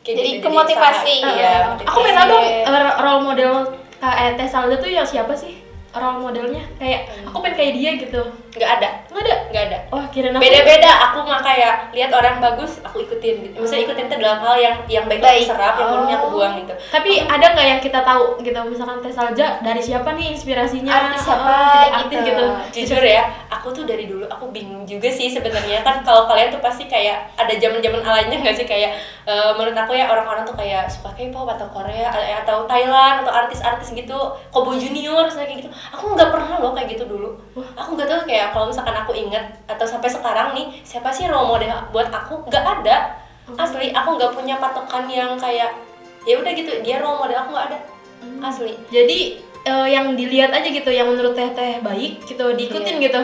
[0.05, 1.17] Kayak Jadi gitu, kemotivasi.
[1.27, 3.53] iya Eh, aku pengen dong eh, role model
[4.13, 5.64] Teh Salda tuh yang siapa sih?
[5.95, 8.23] Role modelnya kayak aku pengen kayak dia gitu.
[8.53, 9.35] nggak ada Nggak ada.
[9.49, 10.39] nggak ada Wah, kirain aku.
[10.41, 14.55] beda-beda aku mah kayak lihat orang bagus aku ikutin gitu misalnya ikutin itu dalam hal
[14.57, 15.43] yang yang baik, Baik.
[15.43, 16.33] aku serap yang buruknya aku Oh.
[16.33, 20.27] buang gitu Tapi ada nggak yang kita tahu gitu misalkan Teh Salja dari siapa nih
[20.31, 20.93] inspirasinya?
[20.93, 22.31] Artis siapa Oh, dari artis gitu.
[22.31, 22.45] gitu.
[22.77, 26.61] jujur ya aku tuh dari dulu aku bingung juga sih sebenarnya kan kalau kalian tuh
[26.61, 30.87] pasti kayak ada zaman-zaman alanya nggak sih kayak eh, menurut aku ya orang-orang tuh kayak
[30.87, 36.15] suka K-pop atau Korea eh, atau Thailand atau artis-artis gitu Kobo Junior kayak gitu aku
[36.15, 37.35] nggak pernah loh kayak gitu dulu.
[37.75, 41.51] Aku nggak tahu kayak kalau misalkan aku inget atau sampai sekarang nih siapa sih role
[41.51, 42.47] model buat aku?
[42.49, 43.19] Nggak ada.
[43.59, 45.77] Asli aku nggak punya patokan yang kayak
[46.25, 47.79] ya udah gitu dia role model aku nggak ada.
[48.41, 48.73] Asli.
[48.89, 49.19] Jadi
[49.65, 53.05] eh, yang dilihat aja gitu yang menurut Teh Teh baik gitu diikutin Iya.
[53.11, 53.23] gitu.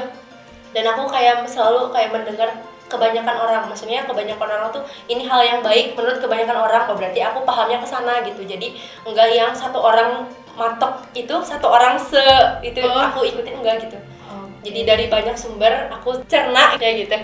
[0.71, 2.47] dan aku kayak selalu kayak mendengar
[2.87, 3.63] kebanyakan orang.
[3.67, 6.87] Maksudnya kebanyakan orang tuh ini hal yang baik menurut kebanyakan orang.
[6.87, 8.43] Oh berarti aku pahamnya ke sana gitu.
[8.47, 12.21] Jadi enggak yang satu orang matok itu satu orang se
[12.61, 13.01] itu Oh.
[13.01, 13.97] aku ikutin enggak gitu
[14.61, 17.17] jadi dari banyak sumber aku cerna kayak gitu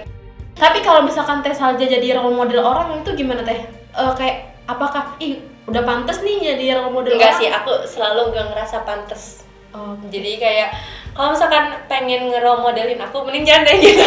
[0.57, 3.61] Tapi kalau misalkan Teh Salja jadi role model orang itu gimana Teh?
[3.92, 5.37] Eh, kayak apakah ih
[5.68, 7.38] udah pantas nih jadi role model enggak orang?
[7.38, 10.68] sih aku selalu enggak ngerasa pantas Oh, jadi kayak
[11.16, 14.05] kalau misalkan pengen ngerol modelin aku mending jangan deh gitu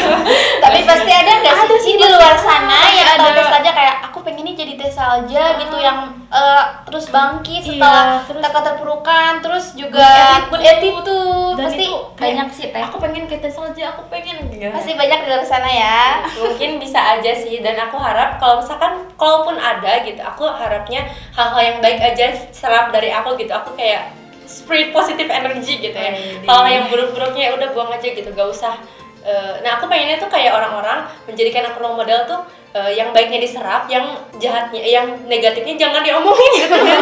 [0.60, 3.34] Tapi pasti ada nggak sih sih, di luar sana yang Ada.
[3.34, 5.98] tes saja kayak aku pengen ini jadi tes aja gitu yang
[6.30, 10.06] eh, terus bangkit Iya, setelah terus- terus, terpurukan terus juga
[10.48, 11.58] Good attitude.
[11.58, 14.70] Dan pasti itu banyak sih teh Aku pengen kayak Teh Salja, aku pengen gitu.
[14.70, 16.00] pasti banyak di luar sana ya
[16.38, 21.60] mungkin bisa aja sih dan aku harap kalau misalkan kalaupun ada gitu aku harapnya hal-hal
[21.60, 24.14] yang baik aja serap dari aku gitu aku kayak
[24.50, 26.50] spread positive energy gitu ya Widih.
[26.50, 28.82] kalau yang buruk-buruknya ya udah buang aja gitu gak usah
[29.20, 32.40] Eh, nah aku pengennya tuh kayak orang-orang menjadikan aku role model tuh
[32.72, 36.98] eh, yang baiknya diserap yang jahatnya yang negatifnya jangan diomongin gitu ya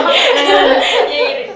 [1.06, 1.54] gitu.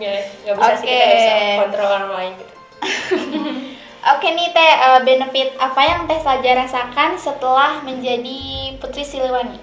[0.00, 2.54] nggak nggak bisa sih kita bisa kontrol orang lain gitu
[4.16, 9.60] Oke nih teh eh, benefit apa yang teh saja rasakan setelah menjadi putri Siliwangi?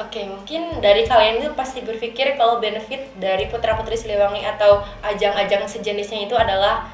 [0.00, 5.68] Oke, mungkin dari kalian itu pasti berpikir kalau benefit dari Putra Putri Siliwangi atau ajang-ajang
[5.68, 6.88] sejenisnya itu adalah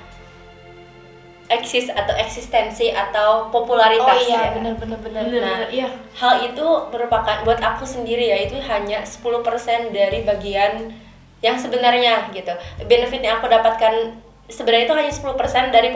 [1.49, 4.55] eksis atau eksistensi atau popularitas Oh iya ya.
[4.61, 5.23] benar benar benar.
[5.25, 5.89] Nah, bener, iya.
[6.21, 10.93] Hal itu merupakan buat aku sendiri ya itu hanya 10% dari bagian
[11.41, 12.53] yang sebenarnya gitu.
[12.85, 14.21] Benefit yang aku dapatkan
[14.53, 15.89] sebenarnya itu hanya 10% dari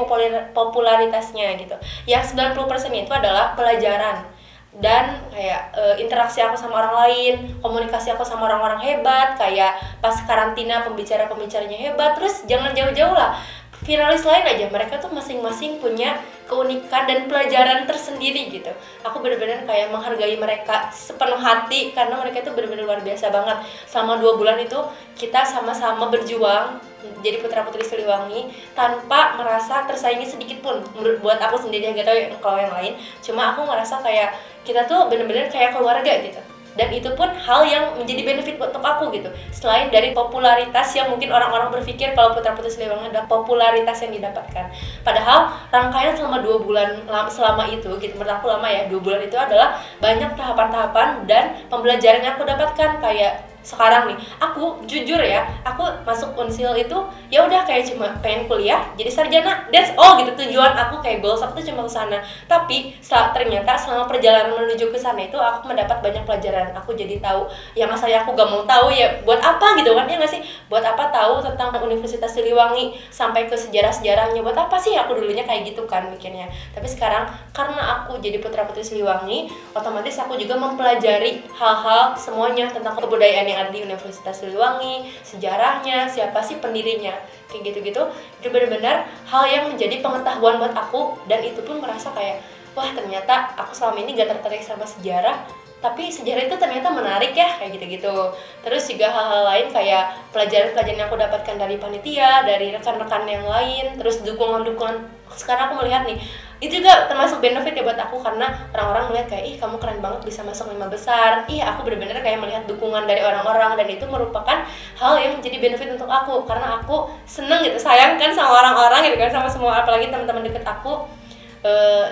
[0.56, 1.76] popularitasnya gitu.
[2.08, 4.31] Yang 90% itu adalah pelajaran
[4.80, 10.16] dan kayak eh, interaksi aku sama orang lain, komunikasi aku sama orang-orang hebat, kayak pas
[10.24, 13.36] karantina pembicara-pembicaranya hebat, terus jangan jauh-jauh lah
[13.82, 18.70] finalis lain aja mereka tuh masing-masing punya keunikan dan pelajaran tersendiri gitu.
[19.02, 23.58] Aku bener-bener kayak menghargai mereka sepenuh hati karena mereka itu bener-bener luar biasa banget.
[23.90, 24.78] Selama dua bulan itu
[25.18, 26.78] kita sama-sama berjuang
[27.18, 32.16] jadi putra putri Siliwangi tanpa merasa tersaingi sedikit pun menurut buat aku sendiri gak tahu
[32.16, 32.94] ya kalau yang lain.
[33.18, 36.38] Cuma aku ngerasa kayak kita tuh bener-bener kayak keluarga gitu
[36.74, 39.28] dan itu pun hal yang menjadi benefit untuk aku gitu.
[39.52, 44.72] Selain dari popularitas yang mungkin orang-orang berpikir kalau putra putri Siliwangi adalah popularitas yang didapatkan.
[45.04, 49.20] Padahal rangkaian selama dua bulan lam- selama itu gitu menurut aku lama ya dua bulan
[49.20, 52.90] itu adalah banyak tahapan-tahapan dan pembelajaran yang aku dapatkan.
[53.04, 54.18] Kayak sekarang nih.
[54.42, 56.98] Aku jujur ya aku masuk unsil itu
[57.30, 59.66] ya udah kayak cuma pengen kuliah jadi sarjana.
[59.70, 62.18] That's all gitu tujuan aku kayak goals tuh cuma ke sana.
[62.50, 66.74] Tapi sel- ternyata selama perjalanan menuju ke sana itu aku mendapat banyak pelajaran.
[66.82, 67.46] Aku jadi tahu
[67.78, 70.42] yang asalnya aku gak mau tahu ya buat apa gitu kan ya nggak sih?
[70.66, 74.42] Buat apa tahu tentang Universitas Siliwangi sampai ke sejarah-sejarahnya?
[74.42, 76.50] Buat apa sih aku dulunya kayak gitu kan mikirnya?
[76.74, 82.96] Tapi sekarang karena aku jadi putra putri Siliwangi otomatis aku juga mempelajari hal-hal semuanya tentang
[82.98, 87.12] kebudayaan yang ada di Universitas Siliwangi sejarahnya siapa sih pendirinya
[87.52, 88.08] kayak gitu-gitu.
[88.40, 92.40] Itu benar-benar hal yang menjadi pengetahuan buat aku dan itu pun merasa kayak
[92.72, 95.44] wah ternyata aku selama ini gak tertarik sama sejarah
[95.82, 98.14] tapi sejarah itu ternyata menarik ya kayak gitu-gitu.
[98.62, 103.98] Terus juga hal-hal lain kayak pelajaran-pelajaran yang aku dapatkan dari panitia dari rekan-rekan yang lain
[103.98, 105.02] terus dukungan-dukungan.
[105.34, 106.22] Sekarang aku melihat nih
[106.62, 110.22] itu juga termasuk benefit ya buat aku karena orang-orang melihat kayak ih kamu keren banget
[110.22, 111.42] bisa masuk lima besar.
[111.50, 114.62] Ih aku bener-bener kayak melihat dukungan dari orang-orang dan itu merupakan
[114.94, 119.18] hal yang menjadi benefit untuk aku karena aku seneng gitu sayang kan sama orang-orang gitu
[119.18, 121.02] kan sama semua apalagi teman-teman deket aku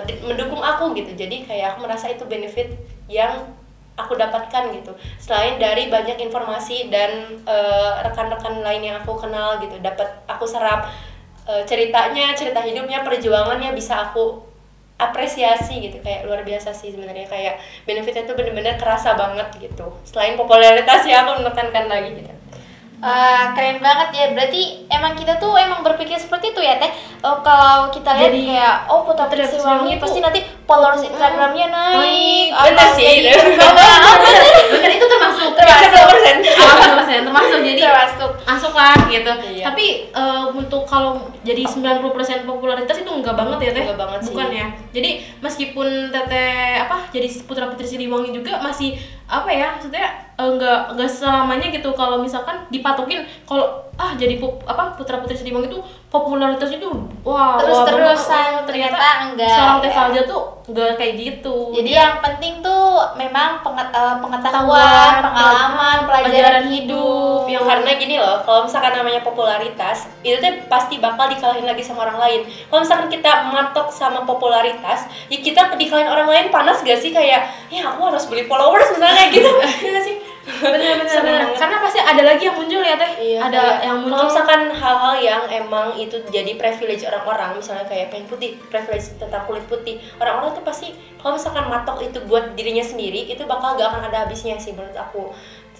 [0.03, 1.15] di- mendukung aku gitu.
[1.15, 2.75] Jadi kayak aku merasa itu benefit
[3.07, 3.47] yang
[3.95, 4.91] aku dapatkan gitu.
[5.19, 10.91] Selain dari banyak informasi dan eh, rekan-rekan lain yang aku kenal gitu dapat aku serap
[11.51, 14.47] eh, ceritanya cerita hidupnya perjuangannya bisa aku
[15.01, 17.55] apresiasi gitu kayak luar biasa sih sebenarnya kayak
[17.89, 22.31] benefitnya tuh bener-bener kerasa banget gitu selain popularitas ya aku menekankan lagi gitu
[23.01, 24.25] Ah, keren banget ya.
[24.37, 26.93] Berarti emang kita tuh emang berpikir seperti itu ya, Teh.
[27.25, 31.67] Oh, kalau kita lihat Jadi, kayak oh Putra Putri Siliwangi Siliwangi pasti nanti followers Instagramnya
[31.73, 31.97] naik.
[31.97, 32.47] Naik.
[32.69, 33.41] Bener sih, bener.
[33.41, 33.65] gitu.
[34.77, 36.03] bener itu termasuk Termasuk.
[36.07, 38.31] persen Ah, persen termasuk jadi Termasuk.
[38.43, 39.65] masuk lah gitu Iya.
[39.65, 42.05] tapi eh, untuk kalau jadi 90%
[42.43, 44.27] popularitas itu enggak banget ya teh Enggak banget sih.
[44.29, 48.93] bukan ya jadi meskipun teteh apa jadi putra putri Siliwangi juga masih
[49.25, 54.61] apa ya maksudnya eh, enggak enggak selamanya gitu kalau misalkan dipatokin kalau ah jadi pu-
[54.63, 55.79] apa putra putri Siliwangi itu
[56.11, 56.91] popularitasnya tuh
[57.23, 58.63] wah Terus wah, terusan banget.
[58.67, 59.47] ternyata enggak.
[59.49, 60.23] seorang teh ya.
[60.27, 62.83] Tuh enggak kayak gitu Jadi Dia yang penting tuh
[63.15, 67.41] memang penget- eh, pengetahuan, pengalaman, pelajaran pelajaran hidup.
[67.47, 72.05] yang karena gini loh kalau misalkan namanya popularitas itu tuh pasti bakal dikalahin lagi sama
[72.05, 76.95] orang lain kalau misalkan kita matok sama popularitas ya kita dikalahin orang lain panas gak
[76.95, 79.47] sih kayak ya aku harus beli followers misalnya gitu
[79.83, 81.53] ya gak sih Seneng banget.
[81.53, 83.11] karena pasti ada lagi yang muncul ya teh?
[83.21, 84.25] Iya, ada kayak yang Kalau muncul.
[84.25, 89.61] misalkan hal-hal yang emang itu jadi privilege orang-orang, misalnya kayak pengen putih, privilege tentang kulit
[89.69, 94.09] putih, orang-orang tuh pasti kalau misalkan matok itu buat dirinya sendiri, itu bakal gak akan
[94.09, 95.29] ada habisnya sih menurut aku.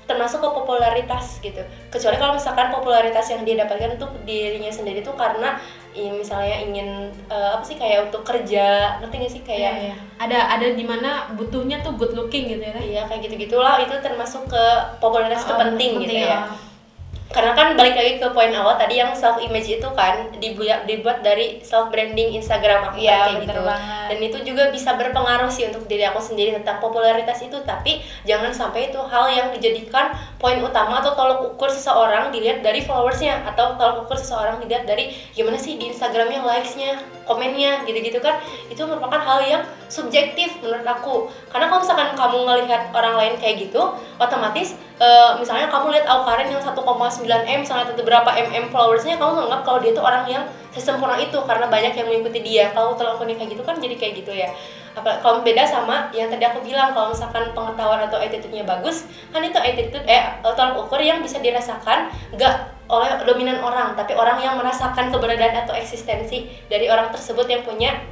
[0.06, 1.62] Termasuk ke popularitas gitu.
[1.90, 5.58] Kecuali kalau misalkan popularitas yang dia dapatkan untuk dirinya sendiri tuh karena
[5.94, 6.88] i- misalnya ingin
[7.28, 9.96] eh, apa sih kayak untuk kerja ngerti gak sih kayak Iya, iya.
[10.18, 13.78] ada ada di mana butuhnya tuh good looking gitu ya teh Iya kayak gitu gitulah
[13.80, 14.64] itu termasuk ke
[15.04, 16.48] popularitas itu Ah, penting, gitu ya.
[16.48, 16.71] ah.
[17.32, 21.24] Karena kan balik lagi ke poin awal tadi yang self image itu kan dibuat dibuat
[21.24, 23.62] dari self branding Instagram aku Iya, kayak gitu.
[23.64, 24.08] banget.
[24.12, 28.52] Dan itu juga bisa berpengaruh sih untuk diri aku sendiri tentang popularitas itu, tapi jangan
[28.52, 33.80] sampai itu hal yang dijadikan poin utama atau tolok ukur seseorang dilihat dari followersnya atau
[33.80, 37.00] tolok ukur seseorang dilihat dari gimana sih di Instagramnya likesnya,
[37.32, 41.32] komennya gitu-gitu kan itu merupakan hal yang subjektif menurut aku.
[41.48, 46.52] Karena kalau misalkan kamu ngelihat orang lain kayak gitu, otomatis eh, misalnya kamu lihat Aukarin
[46.52, 46.76] yang 1,9
[47.26, 51.36] m misalnya atau berapa mm followersnya kamu menganggap kalau dia tuh orang yang sesempurna itu
[51.44, 54.50] karena banyak yang mengikuti dia kalau teleponnya kayak gitu kan jadi kayak gitu ya
[54.92, 59.40] apa kalau beda sama yang tadi aku bilang kalau misalkan pengetahuan atau attitude-nya bagus kan
[59.40, 62.56] itu attitude eh tolak ukur yang bisa dirasakan nggak
[62.92, 68.04] oleh dominan orang tapi orang yang merasakan keberadaan atau eksistensi dari orang tersebut yang punya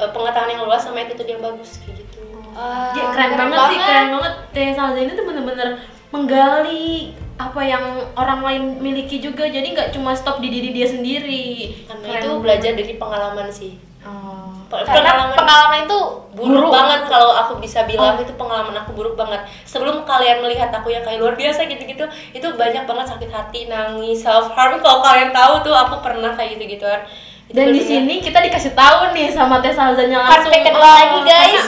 [0.00, 2.20] eh, pengetahuan yang luas sama attitude yang bagus kayak gitu.
[2.56, 4.32] Wah, Ya, keren, banget, sih keren banget.
[4.56, 5.68] Teh Salza ini tuh bener-bener
[6.12, 7.84] menggali apa yang
[8.16, 9.48] orang lain miliki juga.
[9.48, 11.84] Jadi nggak cuma stop di diri dia sendiri.
[11.88, 12.42] Karena Keren itu banget.
[12.44, 13.72] belajar dari pengalaman sih.
[14.04, 14.41] Oh.
[14.72, 15.98] Karena pengalaman pengalaman itu
[16.32, 16.72] buruk, Buruk.
[16.72, 18.24] banget kalau aku bisa bilang Oh.
[18.24, 22.46] itu pengalaman aku buruk banget sebelum kalian melihat aku yang kayak luar biasa gitu-gitu itu
[22.56, 26.80] banyak banget sakit hati nangis self harm kalau kalian tahu tuh aku pernah kayak gitu
[26.80, 30.48] gituan Itu Dan di bener-bener- sini kita dikasih tahu nih sama Teh Salzanya langsung.
[30.48, 31.64] Praktek kedua Oh, lagi, guys.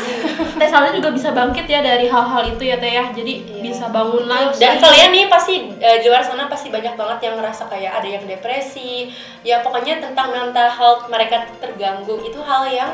[0.54, 3.04] Teh Salza juga bisa bangkit ya dari hal-hal itu ya Teh ya.
[3.06, 3.60] Jadi Iya.
[3.62, 4.56] bisa bangun lagi.
[4.56, 8.08] dan kalian nih pasti eh, di luar sana pasti banyak banget yang ngerasa kayak ada
[8.10, 12.88] yang depresi ya pokoknya tentang mental health mereka terganggu itu hal yang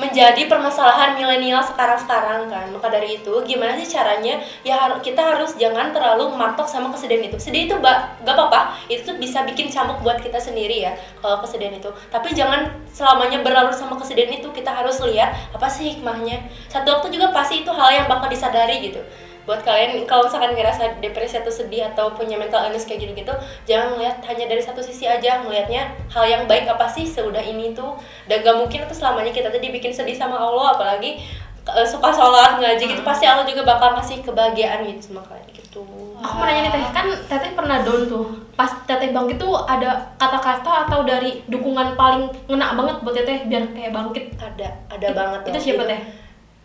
[0.00, 2.66] menjadi permasalahan milenial sekarang-sekarang kan?
[2.72, 4.40] Maka dari itu gimana sih caranya?
[4.64, 7.36] Ya kita harus jangan terlalu matok sama kesedihan itu.
[7.36, 8.80] Sedih itu gak apa-apa.
[8.88, 11.92] Itu tuh bisa bikin cambuk buat kita sendiri ya kalau kesedihan itu.
[12.08, 14.48] Tapi jangan selamanya berlarut sama kesedihan itu.
[14.50, 16.48] Kita harus lihat apa sih hikmahnya?
[16.72, 19.04] Satu waktu juga pasti itu hal yang bakal disadari gitu
[19.50, 23.34] buat kalian kalau misalkan ngerasa depresi atau sedih atau punya mental illness kayak gitu-gitu
[23.66, 25.42] jangan melihat hanya dari satu sisi aja.
[25.42, 27.98] Melihatnya hal yang baik apa sih seudah ini tuh?
[28.30, 31.18] Dan gak mungkin tuh selamanya kita tuh dibikin sedih sama Allah apalagi
[31.66, 35.82] eh, suka sholat ngaji gitu pasti Allah juga bakal kasih kebahagiaan gitu sama kalian gitu.
[36.20, 38.30] Aku mau nanya nih Teh, kan Teteh pernah down tuh.
[38.54, 43.66] Pas Teteh bangkit tuh ada kata-kata atau dari dukungan paling ngena banget buat Teteh biar
[43.74, 44.24] kayak bangkit.
[44.38, 46.19] ada ada banget Itu siapa Teh?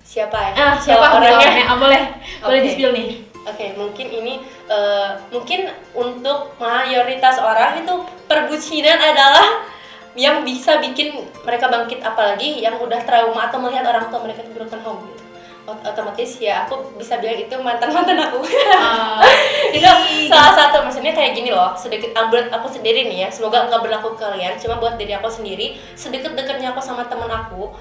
[0.06, 1.66] Siapa ya Ah, siapa orangnya?
[1.66, 2.02] Ah, boleh.
[2.46, 2.66] Boleh Oke.
[2.70, 3.10] di-spill nih.
[3.46, 4.34] Oke, mungkin ini
[4.66, 7.94] eh, mungkin untuk mayoritas orang itu
[8.26, 9.66] perbucinan adalah
[10.16, 11.12] yang bisa bikin
[11.44, 15.22] mereka bangkit apalagi yang udah trauma atau melihat orang tua mereka itu broken home gitu.
[15.66, 18.38] Ot- otomatis ya aku bisa bilang itu mantan mantan aku
[18.78, 19.18] Ah,
[19.76, 19.82] itu
[20.30, 23.82] salah satu maksudnya kayak gini loh sedikit ah, buat aku sendiri nih ya semoga nggak
[23.82, 27.74] berlaku ke kalian cuma buat diri aku sendiri sedekat dekatnya aku sama teman aku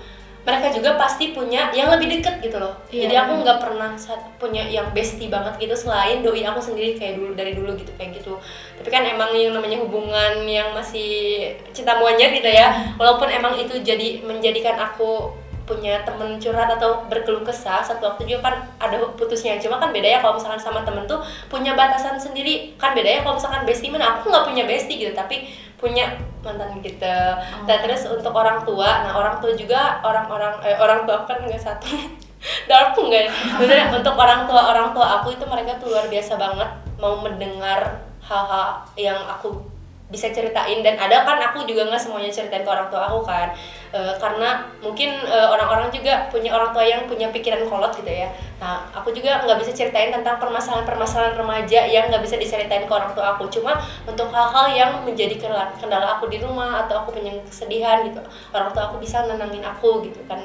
[0.45, 2.77] mereka juga pasti punya yang lebih deket gitu loh.
[2.93, 3.09] Iya.
[3.09, 3.91] jadi aku nggak pernah
[4.37, 8.21] punya yang bestie banget gitu selain doi aku sendiri kayak dulu dari dulu gitu kayak
[8.21, 8.37] gitu.
[8.77, 12.95] Tapi kan emang yang namanya hubungan yang masih cinta monyet gitu ya.
[13.01, 15.33] Walaupun emang itu jadi menjadikan aku
[15.65, 19.57] punya temen curhat atau berkeluh kesah satu waktu juga kan ada putusnya.
[19.57, 22.77] Cuma kan beda ya kalau misalkan sama temen tuh punya batasan sendiri.
[22.77, 23.89] Kan beda ya kalau misalkan bestie.
[23.89, 25.49] Mana aku nggak punya bestie gitu tapi
[25.81, 26.13] punya
[26.45, 27.17] mantan gitu.
[27.65, 31.61] Dan terus untuk orang tua nah orang tua juga orang-orang eh, orang tua kan nggak
[31.61, 31.89] satu.
[32.69, 36.37] Dan aku nggak bener untuk orang tua orang tua aku itu mereka tuh luar biasa
[36.37, 39.65] banget mau mendengar hal-hal yang aku
[40.13, 40.85] bisa ceritain.
[40.85, 43.49] Dan ada kan aku juga nggak semuanya ceritain ke orang tua aku kan
[43.95, 48.27] Eh, karena mungkin eh, orang-orang juga punya orang tua yang punya pikiran kolot gitu ya.
[48.59, 53.15] Nah aku juga nggak bisa ceritain tentang permasalahan-permasalahan remaja yang nggak bisa diceritain ke orang
[53.15, 53.47] tua aku.
[53.55, 55.39] Cuma untuk hal-hal yang menjadi
[55.79, 58.19] kendala, aku di rumah atau aku punya kesedihan gitu
[58.51, 60.43] orang tua aku bisa nenangin aku gitu kan.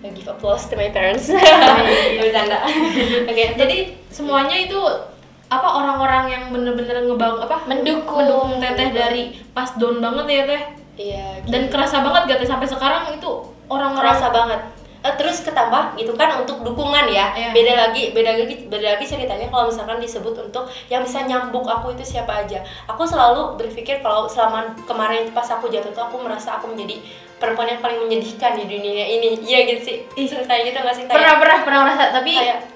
[0.00, 1.28] Eh, give applause to my parents.
[2.24, 2.64] Bercanda.
[3.28, 4.80] Oke Jadi semuanya itu
[5.52, 7.60] apa orang-orang yang bener-bener ngebang apa?
[7.68, 8.24] Mendukung.
[8.24, 11.52] mendukung teteh dari pas down banget ya teh iya gitu.
[11.52, 13.30] dan kerasa banget gak sampai sekarang itu
[13.68, 14.60] orang-orang kerasa banget.
[15.06, 17.30] Eh, terus ketambah gitu kan untuk dukungan ya.
[17.30, 17.50] Iya.
[17.54, 21.94] beda lagi beda lagi beda lagi ceritanya kalau misalkan disebut untuk yang bisa nyambuk aku
[21.94, 22.58] itu siapa aja.
[22.90, 26.98] Aku selalu berpikir kalau selama kemarin pas aku jatuh tuh aku merasa aku menjadi
[27.38, 29.38] perempuan yang paling menyedihkan di dunia ini.
[29.46, 29.96] Iya gitu sih.
[30.18, 30.26] Ih.
[30.26, 32.75] kayak gitu nggak sih pernah pernah pernah ngerasa tapi kayak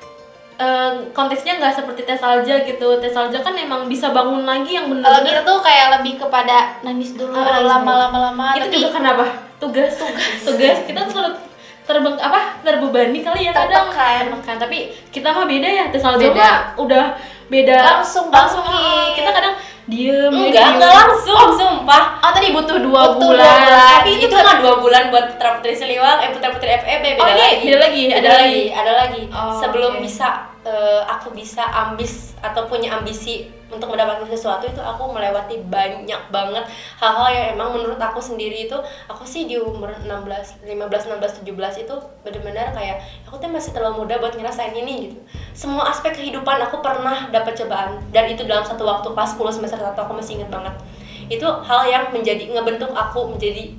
[0.61, 3.01] eh, konteksnya nggak seperti tes salja gitu.
[3.01, 6.57] Tes salja kan emang bisa bangun lagi yang kalau bener-bener kita tuh kayak lebih kepada
[6.83, 9.25] nangis dulu Ah, nangis lama-lama lama itu tapi juga kenapa?
[9.57, 9.93] Tugas.
[9.95, 10.41] Tugas.
[10.43, 10.77] Tugas.
[10.85, 11.31] Kita selalu
[11.83, 13.89] terbang apa terbebani kali ya kadang.
[13.89, 14.25] Tertekan.
[14.31, 14.57] tertekan.
[14.61, 16.31] Tapi kita mah beda ya tes Beda.
[16.31, 17.05] mah udah
[17.49, 17.77] beda.
[17.83, 20.75] Langsung langsung ah, kita kadang diem enggak diem.
[20.77, 21.51] enggak langsung.
[21.53, 22.03] Sumpah.
[22.21, 23.89] Oh tadi butuh dua Butuh bulan, bulan.
[23.99, 27.21] tapi itu, itu, mah dua bulan buat putra putri seliwang eh putra putri FEB beda
[27.21, 27.59] Oh, ini lagi.
[27.65, 28.63] beda lagi, ada Beda lagi.
[28.71, 29.23] ada lagi.
[29.29, 30.01] Oh, sebelum oke.
[30.01, 30.29] bisa
[30.65, 36.67] eh, aku bisa ambis atau punya ambisi untuk mendapatkan sesuatu itu aku melewati banyak banget
[36.99, 38.75] hal-hal yang emang menurut aku sendiri itu
[39.07, 41.95] aku sih di umur 16 15 16 17 itu
[42.27, 42.99] benar-benar kayak
[43.31, 45.19] aku tuh masih terlalu muda buat ngerasain ini gitu.
[45.55, 49.79] Semua aspek kehidupan aku pernah dapat cobaan dan itu dalam satu waktu pas 10 semester
[49.79, 50.75] 1 aku masih inget banget.
[51.31, 53.71] Itu hal yang menjadi ngebentuk aku menjadi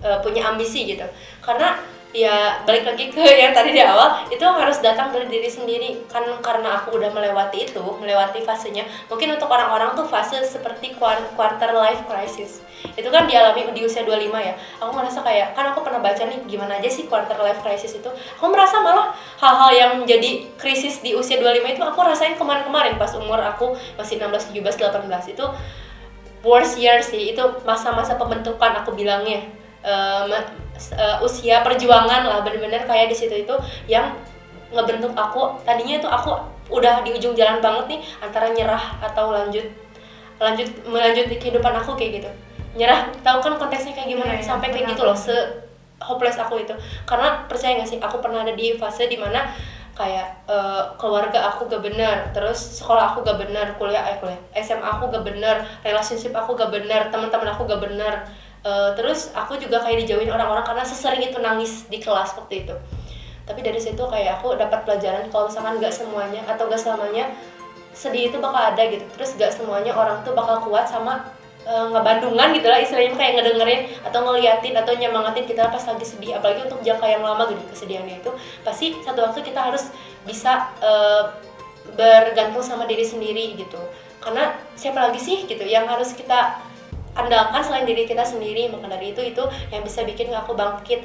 [0.00, 1.04] uh, punya ambisi gitu.
[1.44, 1.76] Karena
[2.16, 4.24] ya balik lagi ke yang tadi di awal.
[4.32, 5.90] Itu harus datang dari diri sendiri.
[6.08, 11.28] Kan karena aku udah melewati itu melewati fasenya mungkin untuk orang-orang tuh fase seperti quar-
[11.36, 12.64] quarter life crisis.
[12.94, 14.54] Itu kan dialami di usia 25 ya.
[14.78, 18.10] Aku merasa kayak kan aku pernah baca nih gimana aja sih quarter life crisis itu.
[18.38, 23.10] Aku merasa malah hal-hal yang menjadi krisis di usia 25 itu aku rasain kemarin-kemarin pas
[23.18, 25.44] umur aku masih 16, 17, 18 itu
[26.46, 27.34] worst year sih.
[27.34, 33.54] Itu masa-masa pembentukan aku bilangnya Ma- eh, usia perjuangan lah bener-bener kayak di situ itu
[33.90, 34.14] yang
[34.74, 35.56] ngebentuk aku.
[35.64, 36.34] Tadinya itu aku
[36.68, 39.64] udah di ujung jalan banget nih antara nyerah atau lanjut
[40.38, 42.30] lanjut melanjut kehidupan aku kayak gitu.
[42.76, 44.32] Nyerah tahu kan konteksnya kayak gimana?
[44.36, 45.34] Iya, iya, sampai kayak gitu loh se
[45.98, 46.74] hopeless aku itu.
[47.08, 49.50] Karena percaya gak sih aku pernah ada di fase di mana
[49.98, 54.86] kayak eh, keluarga aku gak benar terus sekolah aku gak benar kuliah eh kuliah SMA
[54.86, 58.22] aku gak benar relationship aku gak benar teman-teman aku gak benar
[58.58, 62.74] Eh, terus aku juga kayak dijauhin orang-orang karena sesering itu nangis di kelas waktu itu.
[63.46, 67.30] Tapi dari situ kayak aku dapat pelajaran kalau misalkan gak semuanya atau gak selamanya
[67.94, 69.06] sedih itu bakal ada gitu.
[69.14, 71.22] Terus gak semuanya orang tuh bakal kuat sama
[71.62, 76.42] eh, ngebandungan gitu lah istilahnya kayak ngedengerin atau ngeliatin atau nyemangatin kita pas lagi sedih.
[76.42, 78.30] Apalagi untuk jangka yang lama gitu kesedihannya itu.
[78.66, 79.86] Pasti satu waktu kita harus
[80.26, 81.24] bisa eh,
[81.94, 83.78] bergantung sama diri sendiri gitu.
[84.18, 86.67] Karena siapa lagi sih gitu yang harus kita
[87.18, 89.42] andalkan selain diri kita sendiri maka dari itu itu
[89.74, 91.02] yang bisa bikin aku bangkit.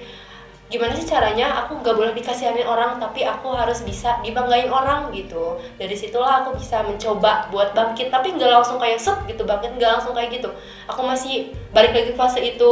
[0.72, 1.66] Gimana sih caranya?
[1.66, 5.60] Aku nggak boleh dikasihanin orang tapi aku harus bisa dibanggain orang gitu.
[5.78, 9.46] Dari situlah aku bisa mencoba buat bangkit tapi nggak langsung kayak set gitu.
[9.46, 10.50] Bangkit nggak langsung kayak gitu.
[10.90, 12.72] Aku masih balik lagi ke fase itu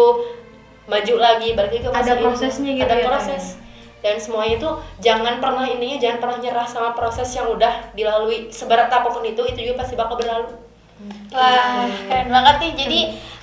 [0.90, 2.24] maju lagi balik lagi ke fase Ada itu.
[2.26, 3.44] prosesnya gitu ada ya, proses.
[4.02, 8.50] Dan semuanya itu jangan pernah intinya jangan pernah nyerah sama proses yang udah dilalui.
[8.50, 10.58] Seberat apa pun itu itu juga pasti bakal berlalu.
[11.34, 12.72] Wah, keren banget nih.
[12.78, 13.00] Jadi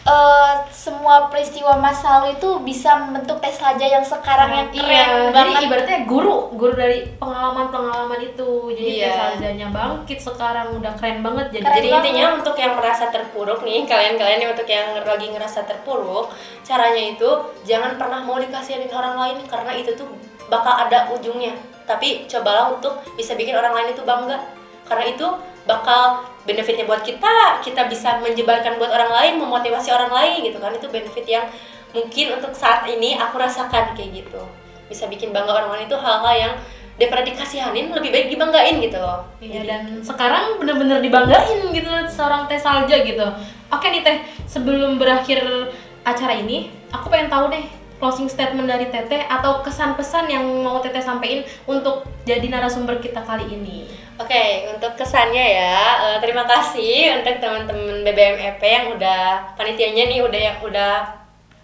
[0.08, 5.04] eh, semua peristiwa masa lalu itu bisa membentuk tes saja yang sekarang yang keren Iya,
[5.28, 5.62] jadi banget.
[5.62, 8.48] ibaratnya guru, guru dari pengalaman-pengalaman itu.
[8.70, 9.04] Jadi Iya.
[9.04, 11.62] Teh Salzanya bangkit sekarang udah keren banget jadi.
[11.62, 12.00] Keren Jadi banget.
[12.02, 16.26] intinya untuk yang merasa terpuruk nih, kalian-kalian yang untuk yang lagi ngerasa terpuruk,
[16.62, 17.28] caranya itu
[17.62, 20.08] jangan pernah mau dikasihin orang lain karena itu tuh
[20.46, 21.52] bakal ada ujungnya.
[21.84, 24.40] Tapi cobalah untuk bisa bikin orang lain itu bangga.
[24.84, 25.26] Karena itu
[25.64, 30.72] bakal benefitnya buat kita, kita bisa menyebarkan buat orang lain, memotivasi orang lain gitu kan.
[30.72, 31.44] Itu benefit yang
[31.92, 34.40] mungkin untuk saat ini aku rasakan kayak gitu.
[34.88, 36.54] Bisa bikin bangga orang lain itu hal-hal yang
[36.98, 39.22] daripada dikasihanin lebih baik dibanggain gitu loh.
[39.38, 43.26] Iya, dan sekarang bener-bener dibanggain gitu seorang Teh Salja gitu.
[43.68, 44.18] Oke nih Teh,
[44.48, 45.44] sebelum berakhir
[46.02, 47.62] acara ini, aku pengen tahu deh
[48.02, 53.22] closing statement dari Teteh atau kesan pesan yang mau Teteh sampaikan untuk jadi narasumber kita
[53.22, 53.86] kali ini.
[54.18, 60.40] Oke, untuk kesannya ya, eh, terima kasih untuk teman-teman BBMEP yang udah panitianya nih udah
[60.42, 60.94] yang udah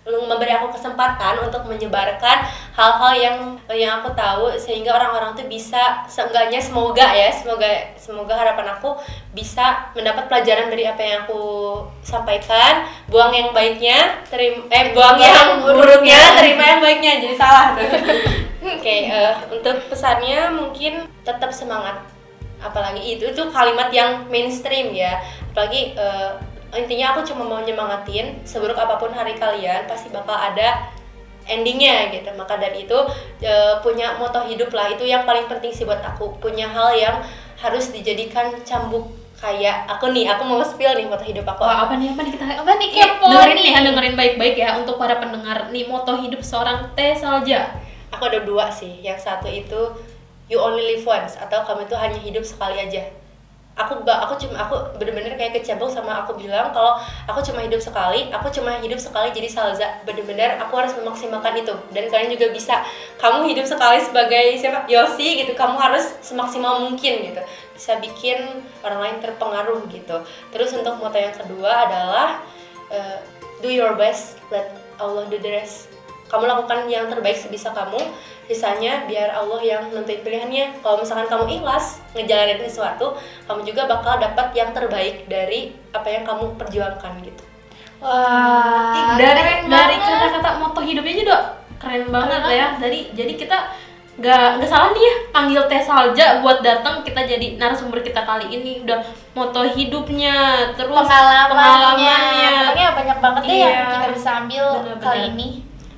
[0.06, 2.46] memberi aku kesempatan untuk menyebarkan
[2.78, 3.36] hal-hal yang
[3.74, 9.00] yang aku tahu sehingga orang-orang tuh bisa seenggaknya semoga ya semoga semoga harapan aku
[9.34, 11.42] bisa mendapat pelajaran dari apa yang aku
[12.06, 12.86] sampaikan.
[13.10, 16.38] Buang yang baiknya terima eh buang yang buruknya.
[16.38, 17.66] terima yang baiknya jadi salah.
[17.74, 17.90] Tuh
[18.78, 22.13] oke eh, untuk pesannya mungkin tetap semangat
[22.64, 25.20] apalagi itu itu kalimat yang mainstream ya.
[25.52, 26.30] Apalagi eh,
[26.74, 30.88] intinya aku cuma mau nyemangatin seburuk apa pun hari kalian pasti bakal ada
[31.44, 32.32] endingnya gitu.
[32.34, 32.98] Maka dari itu
[33.44, 36.40] eh, punya moto hidup lah itu yang paling penting sih buat aku.
[36.40, 37.16] Punya hal yang
[37.60, 39.12] harus dijadikan cambuk.
[39.34, 41.68] Kayak aku nih aku mau spill nih moto hidup aku.
[41.68, 43.60] Wah, apa nih apa nih kita Apa nih kepo dengerin nih?
[43.60, 47.76] nih, ya, dengerin baik-baik ya untuk para pendengar nih moto hidup seorang Teh Salja.
[48.08, 49.04] aku ada dua sih.
[49.04, 49.80] Yang satu itu
[50.48, 53.04] you only live once atau kamu itu hanya hidup sekali aja.
[53.74, 56.94] Aku gak aku cuma aku bener-bener kayak kecebong sama aku bilang kalau
[57.26, 59.98] aku cuma hidup sekali aku cuma hidup sekali jadi salza.
[60.06, 61.74] Bener-bener aku harus memaksimalkan itu.
[61.90, 62.86] Dan kalian juga bisa
[63.18, 64.86] kamu hidup sekali sebagai siapa?
[64.86, 67.42] Yosi gitu kamu harus semaksimal mungkin gitu.
[67.74, 70.22] Bisa bikin orang lain terpengaruh gitu.
[70.54, 72.46] Terus untuk moto yang kedua adalah
[72.94, 73.18] eh,
[73.58, 74.70] do your best let
[75.02, 75.93] Allah do the rest
[76.34, 78.02] kamu lakukan yang terbaik sebisa kamu
[78.44, 83.14] sisanya biar Allah yang nentuin pilihannya kalau misalkan kamu ikhlas ngejalanin sesuatu
[83.44, 85.60] kamu juga bakal dapat yang terbaik dari
[85.90, 87.42] apa yang kamu perjuangkan gitu
[88.04, 90.18] Wah, dari keren dari banget.
[90.28, 91.42] kata-kata moto hidupnya aja dok
[91.76, 93.58] keren banget ya dari jadi kita
[94.14, 98.46] nggak nggak salah nih ya panggil Teh Salja buat datang kita jadi narasumber kita kali
[98.48, 99.00] ini udah
[99.32, 100.36] moto hidupnya
[100.72, 102.50] terus pengalamannya, pengalamannya.
[102.60, 103.86] pokoknya banyak banget deh yang Iya.
[103.90, 105.02] kita bisa ambil Bener-bener.
[105.02, 105.48] kali ini.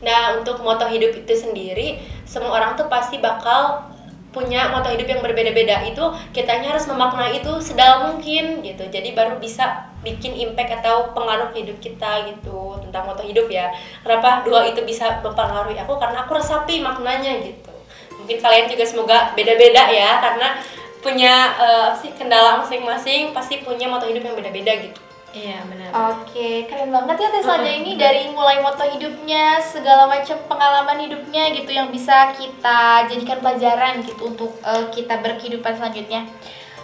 [0.06, 3.90] Nah, untuk moto hidup itu sendiri, semua orang tuh pasti bakal
[4.30, 5.82] punya moto hidup yang berbeda-beda.
[5.88, 8.84] Itu kitanya harus memaknai itu sedalam mungkin gitu.
[8.86, 13.72] Jadi baru bisa bikin impact atau pengaruh hidup kita gitu tentang moto hidup ya.
[14.04, 15.98] Kenapa dua itu bisa mempengaruhi aku?
[15.98, 17.72] Karena aku resapi maknanya gitu.
[18.20, 20.60] Mungkin kalian juga semoga beda-beda ya karena
[21.00, 25.00] punya apa sih kendala masing-masing pasti punya moto hidup yang beda-beda gitu.
[25.36, 30.36] Iya benar Oke, keren banget ya Teh Salja ini dari mulai moto hidupnya, segala macam
[30.44, 36.28] pengalaman hidupnya gitu yang bisa kita jadikan pelajaran gitu untuk eh, kita berkehidupan selanjutnya.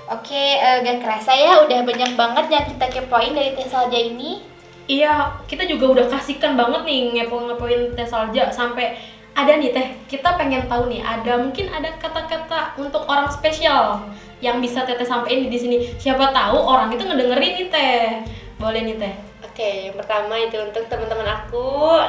[0.09, 4.41] Oke, eh, gak kerasa ya udah banyak banget yang kita kepoin dari Teh Salja ini.
[4.89, 8.97] Iya, kita juga udah kasihkan banget nih ngepo-ngepoin Teh Salja sampai
[9.33, 14.05] ada nih Teh, kita pengen tahu nih, ada mungkin ada kata-kata untuk orang spesial
[14.43, 15.77] yang bisa Teteh sampaikan di sini.
[15.97, 18.09] Siapa tahu orang itu ngedengerin nih Teh.
[18.63, 19.15] Boleh nih Teh.
[19.43, 21.67] Oke, yang pertama itu untuk teman-teman aku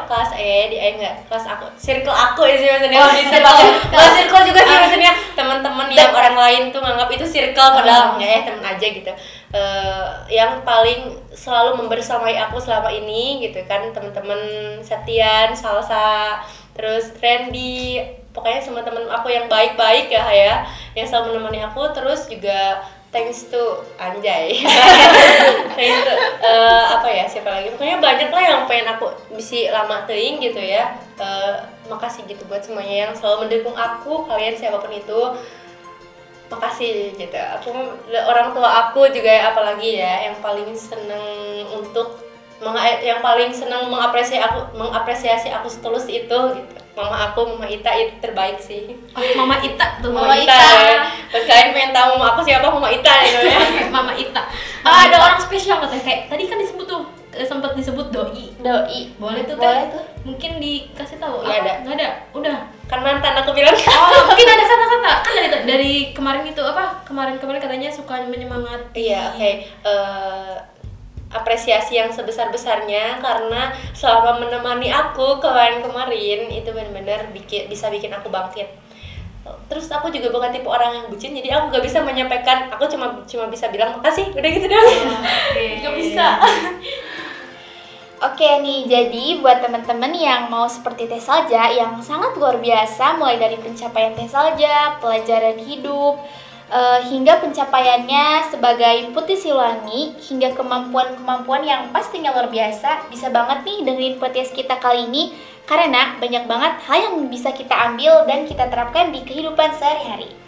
[0.08, 3.44] kelas E di eh enggak kelas aku circle aku ya sih maksudnya Oh, circle.
[3.44, 4.80] maksud- bukan circle juga sih Ah.
[4.80, 9.12] maksudnya teman-teman yang orang lain tuh nganggap itu circle padahal enggak ya teman aja gitu
[9.54, 14.42] Eh, yang paling selalu membersamai aku selama ini gitu kan teman-teman
[14.80, 16.42] Setian, Salsa,
[16.72, 20.54] terus Randy pokoknya semua teman aku yang baik-baik ya ya
[20.94, 22.82] yang selalu menemani aku terus juga
[23.14, 24.58] thanks to Anjay.
[25.78, 27.70] Thanks to eh, apa ya siapa lagi?
[27.72, 30.98] Pokoknya banyak lah yang pengen aku bisa lama teing gitu ya.
[31.22, 31.56] Eh,
[31.88, 35.22] makasih gitu buat semuanya yang selalu mendukung aku kalian siapa pun itu.
[36.50, 37.38] Makasih gitu.
[37.62, 37.70] Aku
[38.26, 41.24] orang tua aku juga ya, apalagi ya yang paling seneng
[41.70, 42.20] untuk
[43.04, 48.14] yang paling seneng mengapresiasi aku mengapresiasi aku setulus itu gitu mama aku mama Ita itu
[48.22, 50.54] terbaik sih Oh, Mama Ita tuh Mama Mama Ita.
[50.54, 50.98] Ita, ya.
[51.34, 53.60] Buat kalian pengen tahu mama aku siapa Mama Ita gitu ya
[53.96, 54.44] Mama Ita.
[54.86, 57.02] Ah, ada orang spesial katanya kayak tadi kan disebut tuh
[57.34, 58.54] eh, sempat disebut doi.
[58.62, 59.00] Doi.
[59.18, 60.04] Boleh tuh Boleh tuh.
[60.24, 61.42] Mungkin dikasih tahu.
[61.42, 61.74] Nggak ada.
[61.82, 62.10] Nggak ada.
[62.38, 62.58] Udah.
[62.84, 65.12] kan mantan aku bilang Oh, mungkin ada kata-kata.
[65.26, 67.02] Kan dari dari kemarin itu apa?
[67.10, 69.10] Kemarin-kemarin katanya suka menyemangati.
[69.10, 69.52] Iya, oke.
[69.66, 70.56] Eh,
[71.34, 78.70] apresiasi yang sebesar-besarnya karena selama menemani aku kemarin-kemarin itu benar-benar bikin bisa bikin aku bangkit.
[79.68, 82.72] Terus aku juga bukan tipe orang yang bucin, jadi aku gak bisa menyampaikan.
[82.72, 84.88] Aku cuma cuma bisa bilang makasih, udah gitu doang.
[85.20, 85.66] Oke.
[85.84, 86.28] Gak bisa.
[88.24, 93.36] Oke nih, jadi buat teman-teman yang mau seperti Teh Salja yang sangat luar biasa mulai
[93.36, 96.24] dari pencapaian Teh Salja, pelajaran hidup,
[96.74, 103.78] eh, hingga pencapaiannya sebagai putih silangi hingga kemampuan-kemampuan yang pastinya luar biasa bisa banget nih
[103.86, 108.68] dengerin podcast kita kali ini karena banyak banget hal yang bisa kita ambil dan kita
[108.68, 110.44] terapkan di kehidupan sehari-hari.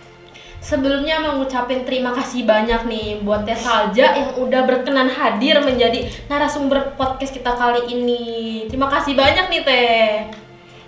[0.65, 6.09] Sebelumnya mau ngucapin terima kasih banyak nih buat Teh Salja yang udah berkenan hadir menjadi
[6.26, 8.65] narasumber podcast kita kali ini.
[8.65, 10.45] Terima kasih banyak nih Teh.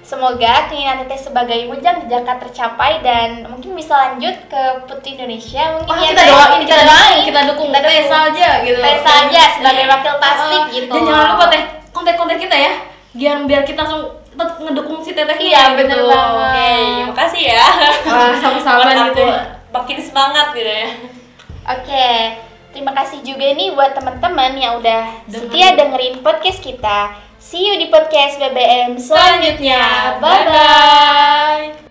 [0.07, 5.91] Semoga keinginan Teteh sebagai mujang jaka tercapai dan mungkin bisa lanjut ke Putri Indonesia mungkin
[5.91, 8.07] Wah, ya, kita doain, kita doain, dukung, kita dukung Kita Teh.
[8.07, 8.79] Salja gitu.
[8.79, 10.93] Teh Salja sebagai wakil tasik Uh, gitu.
[10.95, 12.71] Dan jangan lupa Teh, konten-konten kita ya.
[13.11, 16.39] Biar biar kita langsung tetap ngedukung si Teteh Iya, bener banget.
[16.39, 16.71] Oke,
[17.11, 17.67] makasih ya.
[18.07, 19.27] Wah, sama-sama gitu aku
[19.75, 20.87] makin semangat gitu ya.
[21.67, 22.07] Oke,
[22.71, 27.26] terima kasih juga nih buat teman-teman yang udah setia dengerin podcast kita.
[27.47, 30.19] See you di podcast BBM selanjutnya.
[30.19, 31.86] Bye-bye.